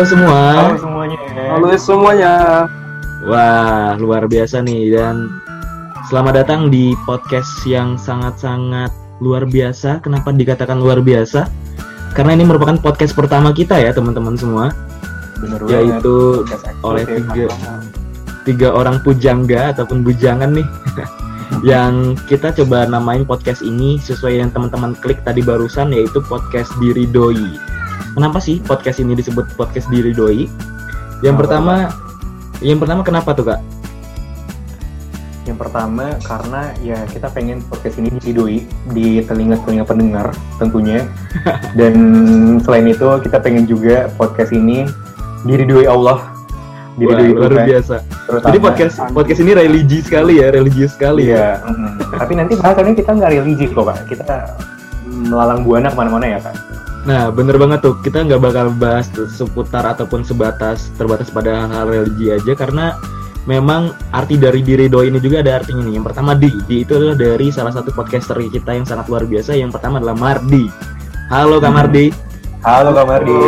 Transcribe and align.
Halo 0.00 0.16
semua. 0.16 0.40
Halo 0.56 0.76
semuanya. 0.80 1.18
Halo 1.52 1.68
semuanya. 1.76 2.34
Wah, 3.28 4.00
luar 4.00 4.24
biasa 4.32 4.64
nih 4.64 4.96
dan 4.96 5.28
selamat 6.08 6.40
datang 6.40 6.72
di 6.72 6.96
podcast 7.04 7.60
yang 7.68 8.00
sangat-sangat 8.00 8.88
luar 9.20 9.44
biasa. 9.44 10.00
Kenapa 10.00 10.32
dikatakan 10.32 10.80
luar 10.80 11.04
biasa? 11.04 11.52
Karena 12.16 12.32
ini 12.32 12.48
merupakan 12.48 12.80
podcast 12.80 13.12
pertama 13.12 13.52
kita 13.52 13.76
ya, 13.76 13.92
teman-teman 13.92 14.40
semua. 14.40 14.72
Bener 15.36 15.68
Yaitu 15.68 16.48
banget. 16.48 16.80
oleh 16.80 17.04
Oke, 17.04 17.14
tiga 17.20 17.44
tiga 18.48 18.68
orang 18.72 19.04
pujangga 19.04 19.76
ataupun 19.76 20.00
bujangan 20.00 20.48
nih 20.56 20.68
yang 21.76 22.16
kita 22.24 22.56
coba 22.56 22.88
namain 22.88 23.28
podcast 23.28 23.60
ini 23.60 24.00
sesuai 24.00 24.40
yang 24.40 24.48
teman-teman 24.48 24.96
klik 25.04 25.20
tadi 25.28 25.44
barusan 25.44 25.92
yaitu 25.92 26.24
podcast 26.24 26.72
diri 26.80 27.04
doi. 27.04 27.68
Kenapa 28.10 28.42
sih 28.42 28.58
podcast 28.58 28.98
ini 28.98 29.14
disebut 29.14 29.54
podcast 29.54 29.86
diri 29.86 30.10
doi? 30.10 30.50
Yang 31.22 31.36
pertama, 31.46 31.94
yang 32.58 32.82
pertama 32.82 33.06
kenapa 33.06 33.30
tuh 33.36 33.46
kak? 33.54 33.60
Yang 35.46 35.58
pertama 35.66 36.18
karena 36.22 36.62
ya 36.82 36.98
kita 37.06 37.30
pengen 37.30 37.62
podcast 37.70 37.96
ini 38.02 38.10
diridoi 38.18 38.66
di 38.94 39.22
telinga-telinga 39.22 39.84
pendengar 39.86 40.26
tentunya. 40.58 41.06
Dan 41.78 41.94
selain 42.66 42.90
itu 42.90 43.06
kita 43.22 43.38
pengen 43.38 43.64
juga 43.70 44.10
podcast 44.18 44.50
ini 44.50 44.90
diridoi 45.46 45.86
Allah. 45.86 46.18
Wah, 46.20 46.98
Diridoi 46.98 47.32
luar 47.32 47.50
Tuhan, 47.54 47.66
biasa. 47.70 47.96
terutama. 48.26 48.48
Jadi 48.50 48.58
podcast 48.60 48.96
podcast 49.14 49.40
ini 49.40 49.52
religi 49.56 49.98
sekali 50.04 50.34
ya, 50.42 50.48
religius 50.52 50.92
sekali 50.98 51.30
ya. 51.30 51.62
Iya. 51.62 51.72
mm. 51.72 51.90
Tapi 52.18 52.32
nanti 52.34 52.52
bahasannya 52.58 52.94
kita 52.98 53.10
nggak 53.14 53.30
religi 53.38 53.66
kok 53.70 53.84
pak. 53.86 53.98
Kita 54.10 54.36
melalang 55.08 55.62
buana 55.62 55.88
ke 55.88 55.96
mana-mana 55.96 56.26
ya 56.26 56.38
kak. 56.42 56.54
Nah, 57.08 57.32
bener 57.32 57.56
banget 57.56 57.80
tuh. 57.80 57.96
Kita 58.04 58.24
nggak 58.24 58.40
bakal 58.40 58.66
bahas 58.76 59.08
seputar 59.32 59.84
ataupun 59.96 60.20
sebatas 60.20 60.92
terbatas 61.00 61.32
pada 61.32 61.64
hal-hal 61.64 61.88
religi 61.88 62.28
aja 62.36 62.52
karena 62.52 62.92
memang 63.48 63.96
arti 64.12 64.36
dari 64.36 64.60
diri 64.60 64.84
doi 64.84 65.08
ini 65.08 65.16
juga 65.16 65.40
ada 65.40 65.64
artinya 65.64 65.80
nih. 65.88 65.96
Yang 65.96 66.04
pertama 66.12 66.36
di, 66.36 66.52
di 66.68 66.84
itu 66.84 66.92
adalah 66.96 67.16
dari 67.16 67.48
salah 67.48 67.72
satu 67.72 67.88
podcaster 67.96 68.36
kita 68.52 68.76
yang 68.76 68.84
sangat 68.84 69.08
luar 69.08 69.24
biasa. 69.24 69.56
Yang 69.56 69.80
pertama 69.80 69.96
adalah 69.96 70.16
Mardi. 70.16 70.68
Halo 71.32 71.56
Kak 71.62 71.72
Hmm. 71.72 71.78
Mardi. 71.78 72.06
Halo 72.60 72.90
Kak 72.92 73.06
Mardi. 73.08 73.38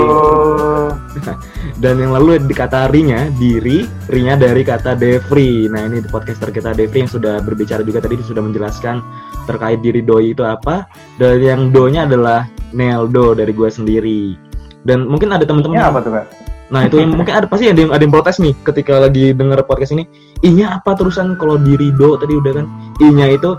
Dan 1.83 2.00
yang 2.00 2.16
lalu 2.16 2.41
dikata 2.48 2.89
rinya 2.89 3.28
diri, 3.37 3.84
rinya 4.09 4.39
dari 4.39 4.64
kata 4.64 4.97
Devri. 4.97 5.69
Nah 5.69 5.84
ini 5.84 6.00
podcaster 6.09 6.48
kita 6.48 6.72
Devri 6.72 7.05
yang 7.05 7.12
sudah 7.12 7.44
berbicara 7.44 7.84
juga 7.84 8.00
tadi 8.00 8.16
sudah 8.25 8.41
menjelaskan 8.41 9.05
terkait 9.44 9.84
diri 9.84 10.00
doi 10.00 10.33
itu 10.33 10.41
apa. 10.41 10.89
Dan 11.20 11.42
yang 11.44 11.61
do-nya 11.69 12.09
adalah 12.09 12.48
Neldo 12.73 13.37
dari 13.37 13.53
gue 13.53 13.69
sendiri. 13.69 14.37
Dan 14.83 15.06
mungkin 15.06 15.31
ada 15.31 15.47
teman-teman 15.47 15.78
Ini 15.78 15.83
yang- 15.84 15.95
apa 15.95 16.01
tuh 16.03 16.12
kak? 16.17 16.27
Nah 16.73 16.89
itu 16.89 16.97
yang 17.05 17.12
mungkin 17.12 17.37
ada 17.37 17.45
pasti 17.45 17.69
ada 17.69 17.81
yang 17.84 17.92
ada 17.92 18.01
yang 18.01 18.12
protes 18.17 18.41
nih 18.41 18.56
ketika 18.65 18.97
lagi 18.97 19.37
denger 19.37 19.61
podcast 19.69 19.92
ini. 19.92 20.09
Inya 20.41 20.81
apa 20.81 20.97
terusan 20.97 21.37
kalau 21.37 21.61
diri 21.61 21.93
do 21.93 22.17
tadi 22.17 22.33
udah 22.33 22.53
kan? 22.56 22.67
Inya 23.05 23.28
itu 23.28 23.55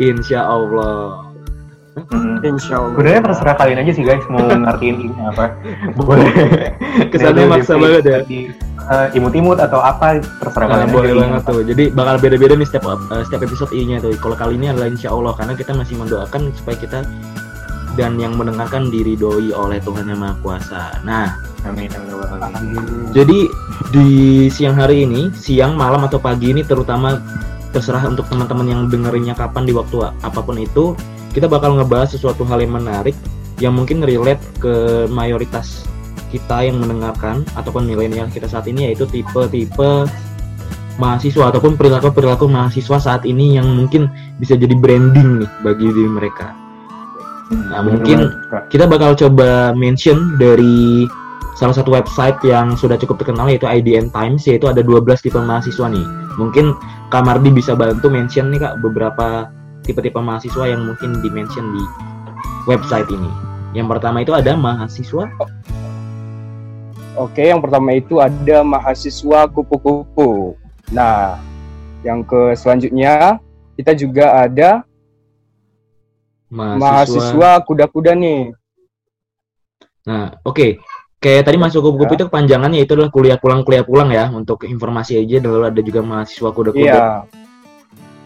Insya 0.00 0.42
Allah. 0.48 1.28
Mm. 1.94 2.42
Insya 2.42 2.82
Allah. 2.82 2.90
Sebenarnya 2.98 3.22
terserah 3.22 3.54
kalian 3.54 3.78
aja 3.86 3.92
sih 3.94 4.02
guys 4.02 4.24
mau 4.26 4.42
ngertiin 4.42 4.96
ini 4.98 5.14
apa. 5.28 5.54
Boleh. 5.98 6.26
Kesannya 7.12 7.46
maksa 7.46 7.78
banget 7.78 8.02
ya. 8.02 8.18
di, 8.26 8.50
eh, 8.90 9.08
imut-imut 9.14 9.62
atau 9.62 9.78
apa 9.78 10.18
terserah 10.42 10.66
Nah, 10.66 10.72
kalian 10.74 10.88
aja 10.90 10.94
boleh 10.96 11.10
ini 11.12 11.20
banget 11.22 11.42
tuh. 11.46 11.60
Jadi 11.62 11.84
bakal 11.94 12.14
beda-beda 12.18 12.54
nih 12.58 12.66
setiap 12.66 12.84
eh, 12.90 13.22
setiap 13.28 13.46
episode 13.46 13.70
I-nya 13.70 14.02
tuh. 14.02 14.10
Kalau 14.18 14.34
kali 14.34 14.58
ini 14.58 14.72
adalah 14.74 14.90
insya 14.90 15.14
Allah 15.14 15.36
karena 15.38 15.54
kita 15.54 15.70
masih 15.76 15.94
mendoakan 16.00 16.50
supaya 16.58 16.76
kita 16.82 16.98
dan 17.94 18.18
yang 18.18 18.34
mendengarkan 18.34 18.90
diri 18.90 19.14
doi 19.14 19.54
oleh 19.54 19.78
Tuhan 19.82 20.10
yang 20.10 20.20
Maha 20.20 20.34
Kuasa. 20.42 21.02
Nah, 21.06 21.38
Amin. 21.64 21.88
amin, 21.90 22.12
amin. 22.20 23.10
jadi 23.14 23.38
di 23.94 24.08
siang 24.50 24.76
hari 24.76 25.06
ini, 25.06 25.32
siang, 25.32 25.78
malam 25.78 26.04
atau 26.04 26.18
pagi 26.18 26.50
ini 26.52 26.66
terutama 26.66 27.22
terserah 27.74 28.06
untuk 28.06 28.26
teman-teman 28.30 28.66
yang 28.70 28.80
dengerinnya 28.86 29.34
kapan 29.34 29.66
di 29.66 29.74
waktu 29.74 30.06
apa 30.22 30.40
pun 30.42 30.58
itu, 30.58 30.94
kita 31.34 31.50
bakal 31.50 31.74
ngebahas 31.74 32.14
sesuatu 32.14 32.46
hal 32.46 32.62
yang 32.62 32.78
menarik 32.78 33.16
yang 33.58 33.74
mungkin 33.74 34.02
relate 34.02 34.42
ke 34.58 35.06
mayoritas 35.10 35.86
kita 36.34 36.66
yang 36.66 36.82
mendengarkan 36.82 37.46
ataupun 37.54 37.86
milenial 37.86 38.26
kita 38.26 38.50
saat 38.50 38.66
ini 38.66 38.90
yaitu 38.90 39.06
tipe-tipe 39.06 40.10
mahasiswa 40.98 41.50
ataupun 41.50 41.78
perilaku-perilaku 41.78 42.50
mahasiswa 42.50 42.98
saat 42.98 43.22
ini 43.26 43.58
yang 43.58 43.66
mungkin 43.70 44.10
bisa 44.38 44.58
jadi 44.58 44.74
branding 44.74 45.42
nih 45.42 45.50
bagi 45.62 45.86
diri 45.90 46.10
mereka. 46.10 46.63
Nah, 47.52 47.84
Bener 47.84 48.00
mungkin 48.00 48.18
kita 48.72 48.88
bakal 48.88 49.12
coba 49.12 49.76
mention 49.76 50.40
dari 50.40 51.04
salah 51.54 51.76
satu 51.76 51.92
website 51.92 52.40
yang 52.42 52.72
sudah 52.74 52.96
cukup 52.96 53.20
terkenal 53.20 53.46
yaitu 53.52 53.68
IDN 53.68 54.08
Times 54.10 54.48
yaitu 54.48 54.66
ada 54.66 54.80
12 54.80 55.20
tipe 55.20 55.36
mahasiswa 55.36 55.86
nih. 55.86 56.06
Mungkin 56.40 56.74
Kak 57.12 57.22
Mardi 57.22 57.52
bisa 57.52 57.76
bantu 57.76 58.10
mention 58.10 58.50
nih 58.50 58.64
Kak 58.64 58.82
beberapa 58.82 59.52
tipe-tipe 59.84 60.16
mahasiswa 60.18 60.64
yang 60.64 60.88
mungkin 60.88 61.20
di-mention 61.20 61.76
di 61.76 61.82
website 62.64 63.06
ini. 63.12 63.30
Yang 63.76 63.98
pertama 63.98 64.24
itu 64.24 64.32
ada 64.32 64.56
mahasiswa 64.56 65.28
Oke, 67.14 67.46
yang 67.46 67.62
pertama 67.62 67.94
itu 67.94 68.18
ada 68.18 68.66
mahasiswa 68.66 69.46
kupu-kupu. 69.46 70.58
Nah, 70.90 71.38
yang 72.02 72.26
ke 72.26 72.58
selanjutnya 72.58 73.38
kita 73.78 73.94
juga 73.94 74.34
ada 74.42 74.82
mahasiswa. 76.54 77.50
kuda-kuda 77.66 78.14
nih. 78.14 78.54
Nah, 80.06 80.38
oke. 80.46 80.78
Kayak 81.18 81.48
tadi 81.48 81.56
masuk 81.56 81.80
kupu-kupu 81.80 82.14
Ya. 82.14 82.16
itu 82.20 82.24
kepanjangannya 82.28 82.78
itu 82.84 82.92
adalah 82.92 83.08
kuliah 83.08 83.40
pulang 83.40 83.64
kuliah 83.64 83.80
pulang 83.80 84.12
ya 84.12 84.28
untuk 84.28 84.68
informasi 84.68 85.16
aja 85.24 85.40
lalu 85.40 85.72
ada 85.72 85.80
juga 85.80 86.04
mahasiswa 86.04 86.52
kuda-kuda 86.52 86.84
Iya, 86.84 87.24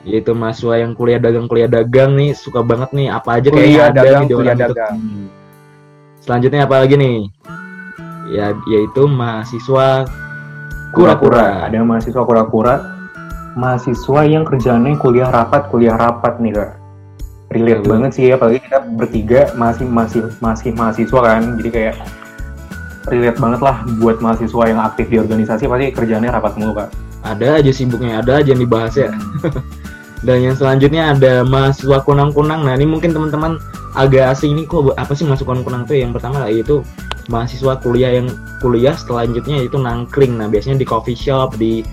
yaitu 0.03 0.35
mahasiswa 0.35 0.83
yang 0.83 0.99
kuliah 0.99 1.23
dagang 1.23 1.47
kuliah 1.47 1.71
dagang 1.71 2.19
nih 2.19 2.35
suka 2.35 2.59
banget 2.67 2.91
nih 2.91 3.07
apa 3.07 3.39
aja 3.39 3.55
kuliah 3.55 3.63
kayaknya 3.63 3.83
ada 3.87 4.01
dagang, 4.03 4.19
nih 4.19 4.27
di 4.27 4.35
kuliah 4.35 4.51
orang 4.51 4.59
itu. 4.59 4.67
dagang. 4.75 4.97
Selanjutnya 6.19 6.61
apa 6.67 6.77
lagi 6.83 6.95
nih? 6.99 7.19
Ya, 8.35 8.47
yaitu 8.67 9.03
mahasiswa 9.07 9.87
kura-kura. 10.91 11.71
Ada 11.71 11.79
mahasiswa 11.87 12.23
kura-kura. 12.27 12.75
Mahasiswa 13.55 14.21
yang 14.27 14.43
kerjaannya 14.43 14.99
kuliah 14.99 15.31
rapat, 15.31 15.71
kuliah 15.71 15.95
rapat 15.95 16.43
nih 16.43 16.51
kak. 16.51 16.71
Relate 17.49 17.85
banget 17.89 18.11
sih, 18.13 18.29
apalagi 18.29 18.61
kita 18.61 18.85
bertiga 18.93 19.41
masih 19.57 19.89
masih 19.89 20.21
masih 20.45 20.71
mahasiswa 20.77 21.21
kan, 21.25 21.57
jadi 21.57 21.71
kayak 21.73 21.97
relate 23.09 23.41
banget 23.41 23.61
lah 23.65 23.77
buat 23.99 24.21
mahasiswa 24.21 24.63
yang 24.69 24.81
aktif 24.85 25.09
di 25.09 25.17
organisasi 25.17 25.65
pasti 25.65 25.87
kerjaannya 25.97 26.29
rapat 26.29 26.61
mulu 26.61 26.77
kak. 26.77 26.93
Ada 27.25 27.65
aja 27.65 27.73
sibuknya, 27.73 28.21
ada 28.21 28.45
aja 28.45 28.53
yang 28.53 28.63
dibahas 28.63 28.95
ya. 28.95 29.11
Dan 30.27 30.45
yang 30.45 30.57
selanjutnya 30.59 31.15
ada 31.15 31.47
mahasiswa 31.47 32.03
kunang-kunang. 32.03 32.67
Nah, 32.67 32.75
ini 32.75 32.85
mungkin 32.85 33.15
teman-teman 33.15 33.57
agak 33.95 34.35
asing 34.35 34.59
nih 34.59 34.67
kok 34.67 34.93
apa 34.99 35.13
sih 35.15 35.25
mahasiswa 35.25 35.47
kunang-kunang 35.47 35.87
tuh? 35.87 35.97
Yang 35.97 36.21
pertama 36.21 36.47
yaitu 36.51 36.83
mahasiswa 37.31 37.79
kuliah 37.81 38.19
yang 38.19 38.29
kuliah 38.59 38.93
selanjutnya 38.99 39.63
itu 39.63 39.79
nangkring. 39.79 40.37
Nah, 40.37 40.51
biasanya 40.51 40.83
di 40.83 40.87
coffee 40.87 41.17
shop, 41.17 41.55
di 41.55 41.87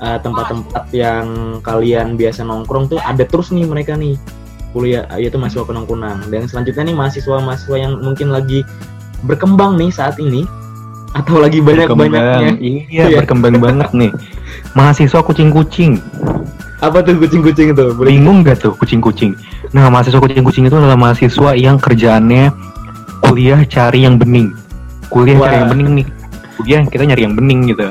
eh, 0.00 0.18
tempat-tempat 0.22 0.84
yang 0.94 1.58
kalian 1.60 2.14
biasa 2.14 2.46
nongkrong 2.46 2.88
tuh 2.94 3.00
ada 3.02 3.26
terus 3.26 3.50
nih 3.50 3.66
mereka 3.66 3.98
nih 3.98 4.14
kuliah 4.74 5.06
yaitu 5.14 5.38
mahasiswa 5.38 5.62
kunang-kunang. 5.62 6.18
Dan 6.28 6.50
selanjutnya 6.50 6.90
nih 6.90 6.96
mahasiswa-mahasiswa 6.98 7.76
yang 7.78 7.92
mungkin 8.02 8.34
lagi 8.34 8.66
berkembang 9.22 9.78
nih 9.78 9.94
saat 9.94 10.18
ini 10.18 10.42
atau 11.14 11.38
lagi 11.38 11.62
banyak-banyaknya. 11.62 12.58
Iya, 12.58 13.06
Iya. 13.06 13.16
berkembang 13.22 13.62
banget 13.62 13.94
nih. 13.94 14.10
Mahasiswa 14.74 15.22
kucing-kucing. 15.22 16.02
Apa 16.82 17.00
tuh 17.00 17.16
kucing-kucing 17.16 17.70
itu? 17.72 17.84
Boleh 17.94 18.10
Bingung 18.12 18.42
gak 18.42 18.60
tuh 18.60 18.74
kucing-kucing? 18.76 19.32
Nah, 19.70 19.88
mahasiswa 19.88 20.18
kucing-kucing 20.18 20.66
itu 20.66 20.74
adalah 20.74 20.98
mahasiswa 20.98 21.54
yang 21.54 21.78
kerjaannya 21.78 22.50
kuliah 23.24 23.62
cari 23.64 24.04
yang 24.04 24.18
bening. 24.18 24.52
Kuliah 25.08 25.38
Wah. 25.38 25.46
cari 25.48 25.56
yang 25.62 25.70
bening 25.70 25.88
nih. 26.02 26.06
Kuliah 26.58 26.80
kita 26.84 27.02
nyari 27.06 27.22
yang 27.24 27.34
bening 27.38 27.70
gitu. 27.70 27.88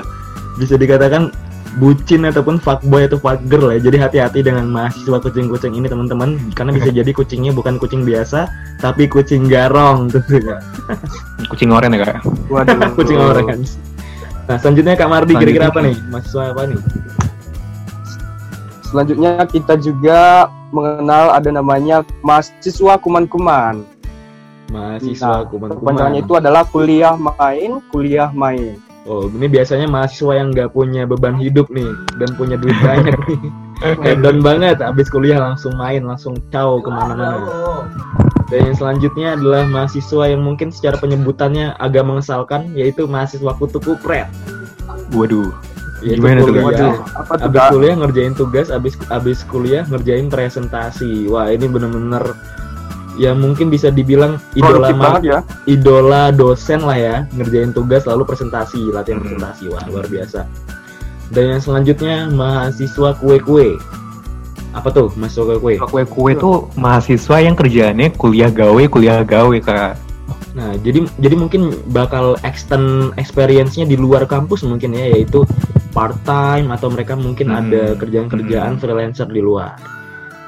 bisa 0.53 0.77
dikatakan 0.77 1.33
bucin 1.81 2.27
ataupun 2.27 2.61
fuckboy 2.61 3.09
atau 3.09 3.17
fuckgirl 3.17 3.73
ya. 3.73 3.79
Jadi 3.81 3.97
hati-hati 3.97 4.39
dengan 4.45 4.69
mahasiswa 4.69 5.17
kucing-kucing 5.17 5.73
ini 5.73 5.87
teman-teman 5.89 6.37
karena 6.53 6.71
bisa 6.75 6.89
jadi 7.01 7.11
kucingnya 7.13 7.51
bukan 7.55 7.81
kucing 7.81 8.05
biasa 8.05 8.49
tapi 8.81 9.09
kucing 9.09 9.49
garong 9.49 10.11
tentunya. 10.11 10.59
Kucing 11.51 11.69
oren 11.69 11.93
ya, 11.93 12.07
Kak? 12.07 12.17
Waduh. 12.49 12.91
kucing 12.97 13.19
orange. 13.19 13.77
Nah, 14.49 14.57
selanjutnya 14.59 14.97
Kak 14.97 15.09
Mardi 15.11 15.33
kira-kira 15.37 15.69
apa 15.69 15.79
nih? 15.85 15.95
Mahasiswa 16.11 16.43
apa 16.51 16.61
nih? 16.67 16.79
Selanjutnya 18.89 19.31
kita 19.49 19.73
juga 19.79 20.51
mengenal 20.73 21.33
ada 21.33 21.49
namanya 21.53 22.01
mahasiswa 22.25 22.97
kuman-kuman. 22.99 23.85
Mahasiswa 24.73 25.45
Nah, 25.45 25.47
kuman-kuman. 25.47 25.79
Kepanjangannya 25.79 26.21
itu 26.25 26.33
adalah 26.33 26.63
kuliah 26.65 27.15
main, 27.15 27.79
kuliah 27.93 28.29
main. 28.33 28.81
Oh, 29.03 29.27
ini 29.27 29.51
biasanya 29.51 29.91
mahasiswa 29.91 30.39
yang 30.39 30.55
nggak 30.55 30.71
punya 30.71 31.03
beban 31.03 31.35
hidup 31.35 31.67
nih 31.75 31.91
dan 32.15 32.31
punya 32.39 32.55
duit 32.55 32.75
banyak 32.79 33.19
nih. 33.27 33.41
Hedon 34.07 34.39
banget, 34.39 34.79
abis 34.79 35.11
kuliah 35.11 35.43
langsung 35.43 35.75
main, 35.75 36.07
langsung 36.07 36.39
caw 36.55 36.79
ke 36.79 36.87
mana-mana. 36.87 37.43
Dan 38.47 38.71
yang 38.71 38.77
selanjutnya 38.79 39.35
adalah 39.35 39.67
mahasiswa 39.67 40.31
yang 40.31 40.47
mungkin 40.47 40.71
secara 40.71 40.95
penyebutannya 41.03 41.75
agak 41.83 42.07
mengesalkan 42.07 42.71
yaitu 42.79 43.03
mahasiswa 43.03 43.51
kutu 43.59 43.83
kupret. 43.83 44.31
Waduh. 45.11 45.51
Yaitu 45.99 46.23
Gimana 46.23 46.39
tuh, 46.39 46.55
kuliah, 46.55 46.63
Waduh, 46.63 46.95
apa 47.19 47.33
tuh 47.35 47.43
abis 47.51 47.63
kuliah 47.75 47.95
ngerjain 47.99 48.33
tugas, 48.39 48.67
abis 48.71 48.93
abis 49.11 49.39
kuliah 49.43 49.83
ngerjain 49.91 50.31
presentasi. 50.31 51.27
Wah 51.27 51.51
ini 51.51 51.67
bener-bener 51.67 52.23
ya 53.15 53.31
mungkin 53.31 53.67
bisa 53.67 53.87
dibilang 53.87 54.41
idola 54.53 54.89
ma- 54.91 55.19
ya. 55.19 55.39
idola 55.65 56.29
dosen 56.29 56.81
lah 56.81 56.95
ya 56.95 57.15
ngerjain 57.31 57.69
tugas 57.69 58.03
lalu 58.03 58.23
presentasi 58.23 58.89
latihan 58.89 59.17
Hmm. 59.17 59.27
presentasi 59.29 59.63
wah 59.67 59.83
luar 59.85 60.05
biasa 60.05 60.45
dan 61.29 61.43
yang 61.49 61.61
selanjutnya 61.61 62.27
mahasiswa 62.27 63.13
kue-kue 63.15 63.77
apa 64.71 64.89
tuh 64.89 65.13
mahasiswa 65.13 65.45
kue-kue 65.55 65.75
Kue 65.79 66.03
kue 66.03 66.31
tuh 66.33 66.55
mahasiswa 66.73 67.37
yang 67.39 67.53
kerjaannya 67.53 68.09
kuliah 68.11 68.49
gawe, 68.49 68.83
kuliah 68.87 69.21
gawe 69.21 69.57
kak. 69.59 69.93
nah 70.53 70.69
jadi 70.75 71.01
jadi 71.17 71.33
mungkin 71.35 71.61
bakal 71.87 72.37
extend 72.41 73.09
experience-nya 73.15 73.83
di 73.83 73.95
luar 73.95 74.25
kampus 74.25 74.61
mungkin 74.61 74.93
ya 74.93 75.09
yaitu 75.11 75.41
part 75.89 76.13
time 76.23 76.69
atau 76.69 76.89
mereka 76.89 77.13
mungkin 77.13 77.49
Hmm. 77.49 77.59
ada 77.63 77.83
kerjaan-kerjaan 77.95 78.77
freelancer 78.77 79.25
di 79.27 79.41
luar 79.41 79.77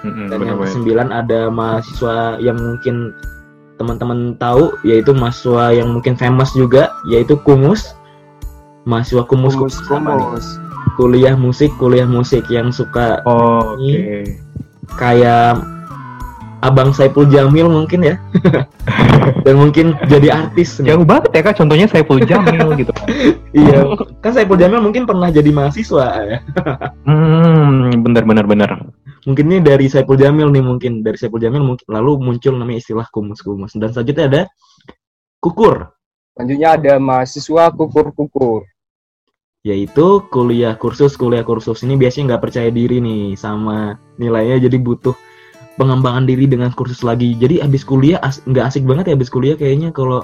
Mm-mm, 0.06 0.28
dan 0.30 0.40
yang 0.40 0.60
kesembilan 0.60 1.10
ada 1.10 1.50
mahasiswa 1.50 2.16
yang 2.38 2.56
mungkin 2.56 3.12
teman-teman 3.76 4.38
tahu 4.38 4.72
yaitu 4.82 5.12
mahasiswa 5.12 5.74
yang 5.74 5.92
mungkin 5.92 6.14
famous 6.14 6.54
juga 6.54 6.94
yaitu 7.06 7.36
kumus 7.38 7.98
mahasiswa 8.86 9.26
kumus 9.26 9.52
Kumus, 9.52 9.76
nih? 9.76 9.88
kumus. 9.90 10.46
kuliah 10.96 11.36
musik 11.36 11.74
kuliah 11.76 12.06
musik 12.06 12.46
yang 12.48 12.70
suka 12.70 13.20
Oh, 13.26 13.76
Oke. 13.76 14.24
kayak 14.96 15.60
abang 16.62 16.90
Saipul 16.90 17.28
Jamil 17.28 17.68
mungkin 17.68 18.02
ya 18.02 18.16
dan 19.46 19.56
mungkin 19.56 19.94
jadi 20.06 20.34
artis 20.46 20.82
nih. 20.82 20.94
Jauh 20.94 21.06
banget 21.06 21.30
ya 21.30 21.42
kak. 21.44 21.58
Contohnya 21.58 21.86
Saiful 21.86 22.18
Jamil 22.22 22.74
gitu. 22.76 22.90
iya 23.54 23.86
kan 24.18 24.34
Saipul 24.34 24.58
Jamil 24.58 24.82
mungkin 24.82 25.06
pernah 25.06 25.30
jadi 25.30 25.46
mahasiswa 25.50 26.06
ya 26.24 26.38
Hmm, 27.06 27.92
bener 28.02 28.24
bener 28.24 28.46
bener. 28.46 28.70
Mungkin 29.26 29.46
ini 29.52 29.60
dari 29.60 29.86
Saipul 29.90 30.16
Jamil 30.16 30.50
nih 30.54 30.64
mungkin. 30.64 31.02
Dari 31.02 31.18
Saipul 31.18 31.42
Jamil 31.42 31.66
mungkin 31.66 31.86
lalu 31.90 32.22
muncul 32.22 32.56
namanya 32.56 32.80
istilah 32.80 33.10
kumus-kumus. 33.10 33.74
Dan 33.76 33.92
selanjutnya 33.92 34.26
ada 34.30 34.42
kukur. 35.42 35.90
Selanjutnya 36.38 36.70
ada 36.78 36.94
mahasiswa 37.02 37.74
kukur-kukur. 37.74 38.64
yaitu 39.66 40.22
kuliah 40.30 40.78
kursus 40.78 41.18
kuliah 41.18 41.42
kursus. 41.42 41.82
Ini 41.82 41.98
biasanya 41.98 42.38
nggak 42.38 42.44
percaya 42.46 42.70
diri 42.70 43.02
nih 43.02 43.34
sama 43.34 43.98
nilainya 44.22 44.70
jadi 44.70 44.78
butuh 44.78 45.18
pengembangan 45.82 46.30
diri 46.30 46.46
dengan 46.46 46.70
kursus 46.70 47.02
lagi. 47.02 47.34
Jadi 47.34 47.66
abis 47.66 47.82
kuliah 47.82 48.22
as- 48.22 48.46
nggak 48.46 48.62
asik 48.62 48.86
banget 48.86 49.10
ya 49.10 49.14
abis 49.18 49.34
kuliah 49.34 49.58
kayaknya 49.58 49.90
kalau 49.90 50.22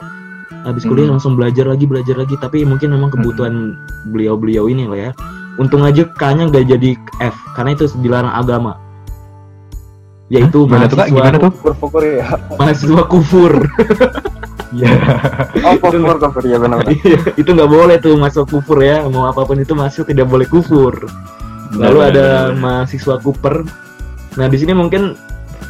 abis 0.70 0.86
kuliah 0.86 1.10
Hmm. 1.10 1.18
langsung 1.18 1.34
belajar 1.34 1.66
lagi 1.66 1.90
belajar 1.90 2.22
lagi. 2.22 2.38
Tapi 2.38 2.62
mungkin 2.70 2.94
memang 2.94 3.10
kebutuhan 3.10 3.74
beliau-beliau 4.14 4.70
ini 4.70 4.86
lah 4.86 5.10
ya. 5.10 5.12
Untung 5.58 5.82
aja 5.90 6.06
K-nya 6.06 6.46
nggak 6.46 6.66
jadi 6.78 6.90
F 7.26 7.34
karena 7.58 7.74
itu 7.74 7.90
dilarang 7.98 8.38
agama 8.38 8.78
yaitu 10.32 10.64
Gimana 10.64 10.88
tuh 10.88 10.96
kak? 10.96 11.08
Gimana 11.12 11.36
tuh? 11.36 11.52
Kukur-kukur 11.52 12.04
ya. 12.08 12.40
mahasiswa 12.56 13.04
kufur 13.04 13.54
Iya. 14.72 14.88
Oh, 15.68 15.76
kukur 15.76 16.16
kukur 16.16 16.44
ya 16.48 16.56
benar. 16.56 16.80
Iya, 17.04 17.20
itu 17.36 17.50
nggak 17.52 17.68
boleh 17.68 18.00
tuh 18.00 18.16
masuk 18.16 18.48
kufur 18.48 18.80
ya 18.80 19.04
mau 19.12 19.28
apa 19.28 19.44
pun 19.44 19.60
itu 19.60 19.76
masuk 19.76 20.08
tidak 20.08 20.32
boleh 20.32 20.48
kufur 20.48 20.96
Lalu 21.72 22.00
ada 22.04 22.52
mahasiswa 22.52 23.16
Cooper. 23.20 23.64
Nah, 24.36 24.48
di 24.48 24.60
sini 24.60 24.76
mungkin 24.76 25.16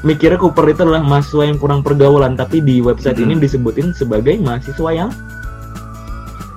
mikirnya 0.02 0.42
Cooper 0.42 0.66
itu 0.70 0.82
adalah 0.82 1.02
mahasiswa 1.02 1.46
yang 1.46 1.62
kurang 1.62 1.86
pergaulan, 1.86 2.34
tapi 2.34 2.58
di 2.58 2.82
website 2.82 3.18
Mhm. 3.18 3.26
ini 3.30 3.34
disebutin 3.38 3.94
sebagai 3.94 4.34
mahasiswa 4.42 4.90
yang 4.90 5.10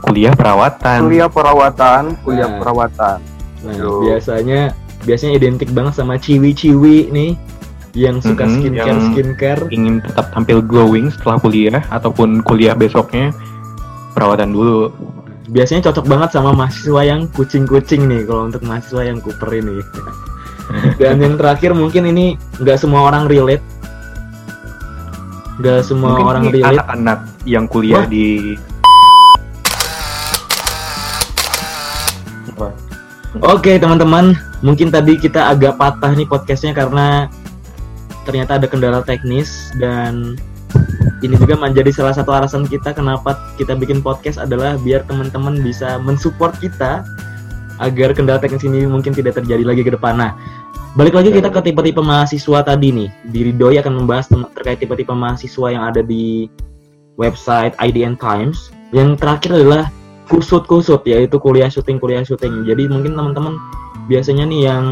kuliah 0.01 0.33
perawatan. 0.33 0.99
Kuliah 1.05 1.29
perawatan, 1.29 2.03
kuliah 2.25 2.49
Nah. 2.49 2.57
perawatan. 2.61 3.19
nah, 3.65 3.73
Yo. 3.73 4.05
biasanya 4.05 4.73
biasanya 5.05 5.37
identik 5.37 5.73
banget 5.73 5.97
sama 5.97 6.17
ciwi-ciwi 6.17 7.09
nih 7.09 7.33
yang 7.95 8.19
suka 8.19 8.43
Mhm, 8.45 8.55
skincare 8.59 8.89
yang- 8.91 9.03
skincare. 9.15 9.63
Ingin 9.71 9.95
tetap 10.03 10.35
tampil 10.35 10.59
glowing 10.61 11.09
setelah 11.09 11.39
kuliah 11.39 11.83
ataupun 11.89 12.43
kuliah 12.43 12.75
besoknya 12.75 13.31
perawatan 14.13 14.51
dulu. 14.51 14.91
Biasanya 15.47 15.91
cocok 15.91 16.05
banget 16.05 16.35
sama 16.35 16.51
mahasiswa 16.51 17.03
yang 17.05 17.31
kucing-kucing 17.31 18.11
nih 18.11 18.27
kalau 18.27 18.51
untuk 18.51 18.67
mahasiswa 18.67 19.07
yang 19.07 19.23
Cooper 19.23 19.51
ini. 19.55 19.79
Dan 21.01 21.23
yang 21.23 21.39
terakhir 21.39 21.71
mungkin 21.73 22.09
ini 22.09 22.35
nggak 22.59 22.77
semua 22.77 23.07
orang 23.07 23.31
relate. 23.31 23.63
Nggak 25.55 25.87
semua 25.87 26.19
Mungkin 26.19 26.27
orang 26.27 26.43
ini 26.45 26.53
relate. 26.59 26.75
anak-anak 26.75 27.19
yang 27.47 27.65
kuliah 27.71 28.03
Wah. 28.03 28.11
di 28.11 28.27
Oke 33.43 33.77
teman-teman, 33.77 34.31
mungkin 34.63 34.95
tadi 34.95 35.19
kita 35.19 35.51
agak 35.51 35.75
patah 35.75 36.15
nih 36.15 36.23
podcastnya 36.23 36.71
karena 36.71 37.27
ternyata 38.25 38.59
ada 38.59 38.67
kendala 38.67 39.05
teknis 39.05 39.71
dan 39.79 40.35
ini 41.23 41.39
juga 41.39 41.55
menjadi 41.55 41.89
salah 41.95 42.13
satu 42.17 42.35
alasan 42.35 42.67
kita 42.67 42.91
kenapa 42.91 43.39
kita 43.61 43.79
bikin 43.79 44.03
podcast 44.03 44.43
adalah 44.43 44.75
biar 44.83 45.07
teman-teman 45.07 45.63
bisa 45.63 46.01
mensupport 46.03 46.53
kita 46.59 47.07
agar 47.79 48.11
kendala 48.17 48.43
teknis 48.43 48.67
ini 48.67 48.89
mungkin 48.89 49.15
tidak 49.15 49.39
terjadi 49.39 49.63
lagi 49.67 49.83
ke 49.87 49.95
depan. 49.95 50.15
Nah, 50.19 50.33
balik 50.95 51.15
lagi 51.15 51.31
kita 51.35 51.51
ke 51.51 51.71
tipe-tipe 51.71 52.03
mahasiswa 52.03 52.63
tadi 52.63 52.91
nih. 52.91 53.11
Di 53.31 53.41
Doi 53.55 53.79
akan 53.83 54.05
membahas 54.05 54.31
terkait 54.31 54.79
tipe-tipe 54.83 55.11
mahasiswa 55.11 55.67
yang 55.75 55.83
ada 55.87 56.03
di 56.03 56.47
website 57.19 57.75
IDN 57.83 58.15
Times. 58.19 58.71
Yang 58.95 59.19
terakhir 59.19 59.51
adalah 59.59 59.91
kusut-kusut 60.29 61.05
yaitu 61.05 61.37
kuliah 61.37 61.69
syuting 61.69 62.01
kuliah 62.01 62.25
syuting 62.25 62.65
jadi 62.65 62.89
mungkin 62.89 63.13
teman-teman 63.13 63.61
biasanya 64.09 64.49
nih 64.49 64.73
yang 64.73 64.85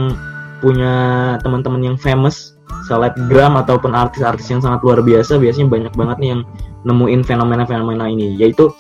punya 0.60 0.94
teman-teman 1.40 1.80
yang 1.80 1.96
famous 1.96 2.51
selebgram 2.86 3.54
ataupun 3.60 3.94
artis-artis 3.94 4.48
yang 4.50 4.60
sangat 4.60 4.82
luar 4.82 5.00
biasa 5.04 5.38
biasanya 5.38 5.68
banyak 5.70 5.92
banget 5.94 6.16
nih 6.18 6.28
yang 6.36 6.40
nemuin 6.82 7.20
fenomena-fenomena 7.22 8.10
ini 8.10 8.34
yaitu 8.36 8.74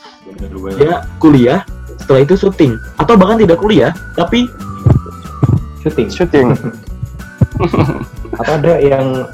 dia 0.76 1.06
kuliah 1.22 1.62
setelah 2.00 2.26
itu 2.26 2.34
syuting 2.34 2.74
atau 2.98 3.14
bahkan 3.14 3.38
tidak 3.38 3.62
kuliah 3.62 3.94
tapi 4.18 4.50
syuting. 5.82 6.08
Syuting. 6.10 6.48
Atau 8.40 8.58
ada 8.58 8.80
yang 8.80 9.28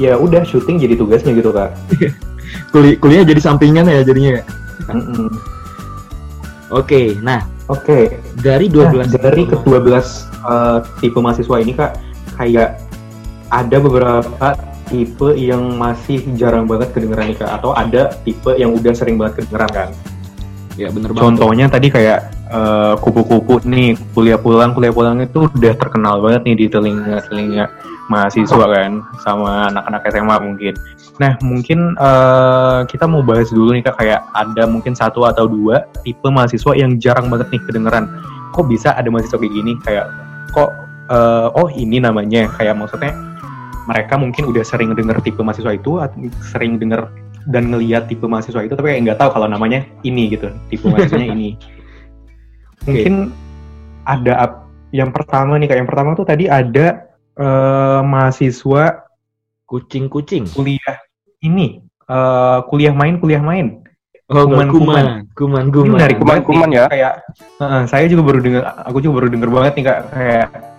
ya 0.00 0.16
udah 0.16 0.40
syuting 0.40 0.80
jadi 0.80 0.96
tugasnya 0.96 1.36
gitu 1.36 1.52
kak. 1.52 1.76
kuli- 2.72 2.96
kuliah 2.96 3.22
jadi 3.22 3.38
sampingan 3.38 3.86
ya 3.86 4.02
jadinya 4.02 4.40
ya. 4.40 4.42
Oke 6.72 7.14
nah 7.20 7.44
Oke, 7.68 8.16
dari 8.40 8.72
Nah, 8.72 8.88
12 8.88 9.20
dari 9.20 9.44
ke-12 9.44 9.92
uh, 10.40 10.80
tipe 11.04 11.20
mahasiswa 11.20 11.56
ini 11.60 11.76
kak, 11.76 12.00
kayak 12.40 12.80
ada 13.48 13.76
beberapa 13.80 14.48
tipe 14.88 15.36
yang 15.36 15.76
masih 15.76 16.24
jarang 16.36 16.64
banget 16.64 16.92
kedengeran 16.96 17.32
nih 17.32 17.36
kak, 17.36 17.50
atau 17.60 17.76
ada 17.76 18.12
tipe 18.24 18.56
yang 18.56 18.72
udah 18.72 18.92
sering 18.96 19.20
banget 19.20 19.44
kedengeran 19.44 19.70
kan. 19.72 19.90
ya 20.78 20.94
bener 20.94 21.10
banget 21.10 21.24
Contohnya 21.26 21.66
tadi 21.66 21.90
kayak 21.90 22.30
uh, 22.54 22.94
kupu-kupu 23.02 23.58
nih, 23.66 23.98
kuliah 24.14 24.38
pulang, 24.38 24.72
kuliah 24.72 24.94
pulang 24.94 25.18
itu 25.18 25.50
udah 25.50 25.74
terkenal 25.74 26.22
banget 26.22 26.46
nih 26.46 26.54
di 26.54 26.66
telinga-telinga 26.70 27.66
mahasiswa 28.08 28.64
kan, 28.64 29.04
sama 29.20 29.68
anak-anak 29.68 30.02
SMA 30.08 30.36
mungkin. 30.40 30.74
Nah, 31.18 31.34
mungkin 31.44 31.98
uh, 31.98 32.86
kita 32.88 33.04
mau 33.10 33.26
bahas 33.26 33.50
dulu 33.50 33.74
nih 33.74 33.84
kak, 33.84 34.00
kayak 34.00 34.22
ada 34.32 34.64
mungkin 34.64 34.94
satu 34.94 35.26
atau 35.26 35.50
dua 35.50 35.84
tipe 36.06 36.24
mahasiswa 36.30 36.72
yang 36.78 36.96
jarang 36.96 37.28
banget 37.28 37.52
nih 37.52 37.62
kedengeran. 37.68 38.08
Kok 38.54 38.64
bisa 38.70 38.94
ada 38.96 39.10
mahasiswa 39.10 39.36
kayak 39.36 39.52
gini? 39.52 39.72
Kayak 39.82 40.08
kok, 40.54 40.72
uh, 41.10 41.52
oh 41.52 41.68
ini 41.74 42.00
namanya, 42.00 42.48
kayak 42.54 42.78
maksudnya 42.78 43.12
mereka 43.88 44.20
mungkin 44.20 44.44
udah 44.44 44.60
sering 44.60 44.92
denger 44.92 45.24
tipe 45.24 45.40
mahasiswa 45.40 45.72
itu, 45.72 45.96
atau 45.96 46.20
sering 46.44 46.76
denger 46.76 47.08
dan 47.48 47.72
ngeliat 47.72 48.04
tipe 48.06 48.28
mahasiswa 48.28 48.60
itu, 48.60 48.76
tapi 48.76 48.92
kayak 48.92 49.00
nggak 49.08 49.18
tahu 49.18 49.30
kalau 49.32 49.48
namanya 49.48 49.88
ini 50.04 50.28
gitu, 50.28 50.52
tipe 50.68 50.84
mahasiswanya 50.84 51.32
ini. 51.36 51.56
Mungkin 52.84 53.32
ada 54.04 54.32
ap- 54.38 54.64
yang 54.92 55.08
pertama 55.10 55.56
nih, 55.56 55.68
kayak 55.68 55.80
yang 55.84 55.90
pertama 55.90 56.12
tuh 56.12 56.28
tadi 56.28 56.44
ada 56.46 57.08
eh, 57.34 58.00
mahasiswa 58.04 59.08
kucing-kucing. 59.64 60.48
kuliah 60.52 60.96
ini 61.40 61.80
eh, 62.04 62.58
kuliah 62.68 62.92
main 62.92 63.16
kuliah 63.16 63.40
main. 63.40 63.80
Oh 64.28 64.44
kuman 64.44 64.68
kuman. 64.68 65.04
Kuman 65.32 65.72
kuman 65.72 65.96
menarik 65.96 66.20
banget 66.20 66.44
Kuman-kuman 66.44 66.68
nih. 66.68 66.76
ya. 66.76 66.86
kayak 66.92 67.14
saya 67.88 68.04
juga 68.12 68.28
baru 68.28 68.44
dengar 68.44 68.62
aku 68.84 69.00
juga 69.00 69.24
baru 69.24 69.28
dengar 69.32 69.48
banget 69.48 69.72
nih 69.80 69.84
kak. 69.88 69.98
Kayak 70.12 70.46
kuman 70.52 70.60
kuman 70.60 70.77